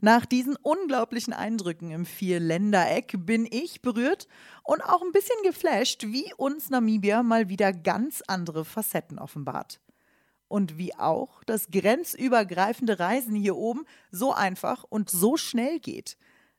[0.00, 4.28] Nach diesen unglaublichen Eindrücken im Vierländereck bin ich berührt
[4.62, 9.80] und auch ein bisschen geflasht, wie uns Namibia mal wieder ganz andere Facetten offenbart.
[10.48, 16.16] Und wie auch das grenzübergreifende Reisen hier oben so einfach und so schnell geht.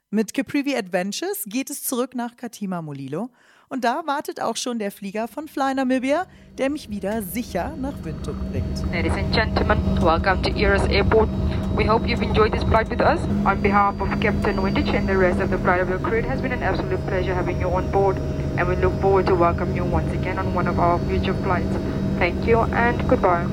[0.09, 3.29] Mit Caprivi Adventures geht es zurück nach Katima Molilo
[3.69, 6.25] und da wartet auch schon der Flieger von Fly Namibia,
[6.57, 8.83] der mich wieder sicher nach Windhoek bringt.
[8.93, 11.29] Ladies and gentlemen, welcome to Eros Airport.
[11.77, 13.19] We hope you've enjoyed this flight with us.
[13.45, 16.25] On behalf of Captain Windich and the rest of the flight of your crew, it
[16.25, 18.17] has been an absolute pleasure having you on board,
[18.57, 21.77] and we look forward to welcome you once again on one of our future flights.
[22.17, 23.45] Thank you and goodbye.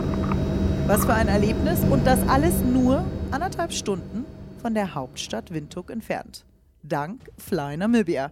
[0.86, 4.24] Was für ein Erlebnis und das alles nur anderthalb Stunden
[4.62, 6.46] von der Hauptstadt Windhoek entfernt.
[6.82, 8.30] Dank Fly Namibia.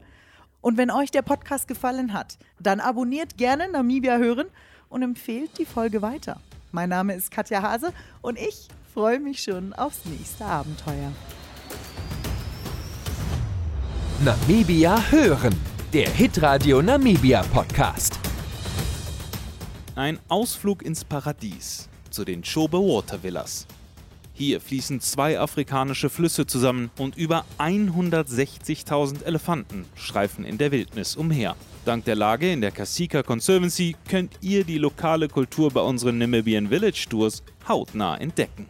[0.63, 4.47] Und wenn euch der Podcast gefallen hat, dann abonniert gerne Namibia hören
[4.89, 6.39] und empfehlt die Folge weiter.
[6.71, 11.13] Mein Name ist Katja Hase und ich freue mich schon aufs nächste Abenteuer.
[14.23, 15.55] Namibia hören,
[15.93, 18.19] der Hitradio Namibia Podcast.
[19.95, 23.67] Ein Ausflug ins Paradies zu den Chobe Water Villas.
[24.35, 31.57] Hier fließen zwei afrikanische Flüsse zusammen und über 160.000 Elefanten streifen in der Wildnis umher.
[31.85, 36.69] Dank der Lage in der Kasika Conservancy könnt ihr die lokale Kultur bei unseren Namibian
[36.69, 38.67] Village Tours hautnah entdecken.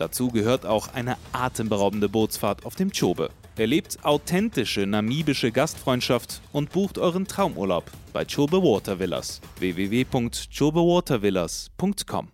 [0.00, 3.28] Dazu gehört auch eine atemberaubende Bootsfahrt auf dem Chobe.
[3.56, 7.84] Erlebt authentische namibische Gastfreundschaft und bucht euren Traumurlaub
[8.14, 9.42] bei Chobe Water Villas.
[9.58, 12.28] www.chobewatervillas.com